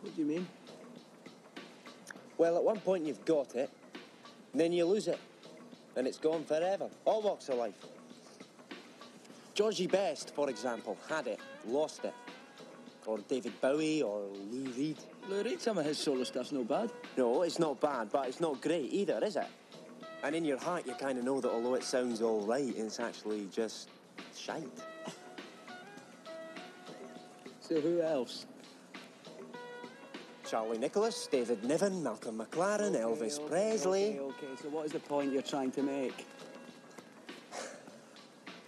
[0.00, 0.46] What do you mean?
[2.38, 3.70] Well, at one point you've got it,
[4.52, 5.18] and then you lose it,
[5.94, 6.88] and it's gone forever.
[7.04, 7.74] All walks of life.
[9.56, 12.12] Georgie Best, for example, had it, lost it.
[13.06, 14.98] Or David Bowie, or Lou Reed.
[15.30, 16.92] Lou Reed, some of his solo stuff's no bad.
[17.16, 19.46] No, it's not bad, but it's not great either, is it?
[20.22, 23.00] And in your heart, you kind of know that although it sounds all right, it's
[23.00, 23.88] actually just
[24.36, 24.68] shite.
[27.60, 28.44] So who else?
[30.46, 34.18] Charlie Nicholas, David Niven, Malcolm McLaren, Elvis Presley.
[34.18, 36.26] Okay, okay, so what is the point you're trying to make?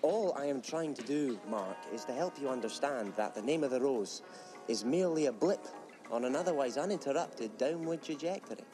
[0.03, 3.65] All I am trying to do, Mark, is to help you understand that the name
[3.65, 4.23] of the rose
[4.69, 5.67] is merely a blip
[6.11, 8.65] on an otherwise uninterrupted downward trajectory.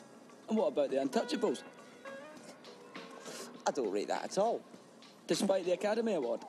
[0.49, 1.63] And what about the Untouchables?
[3.67, 4.61] I don't rate that at all.
[5.27, 6.41] Despite the Academy Award?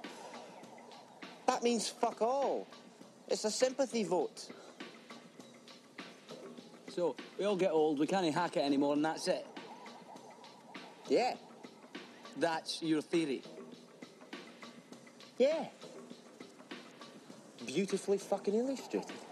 [1.47, 2.67] That means fuck all.
[3.27, 4.49] It's a sympathy vote.
[6.89, 9.45] So, we all get old, we can't hack it anymore, and that's it.
[11.07, 11.35] Yeah.
[12.37, 13.41] That's your theory.
[15.37, 15.65] Yeah.
[17.65, 19.24] Beautifully fucking illustrated.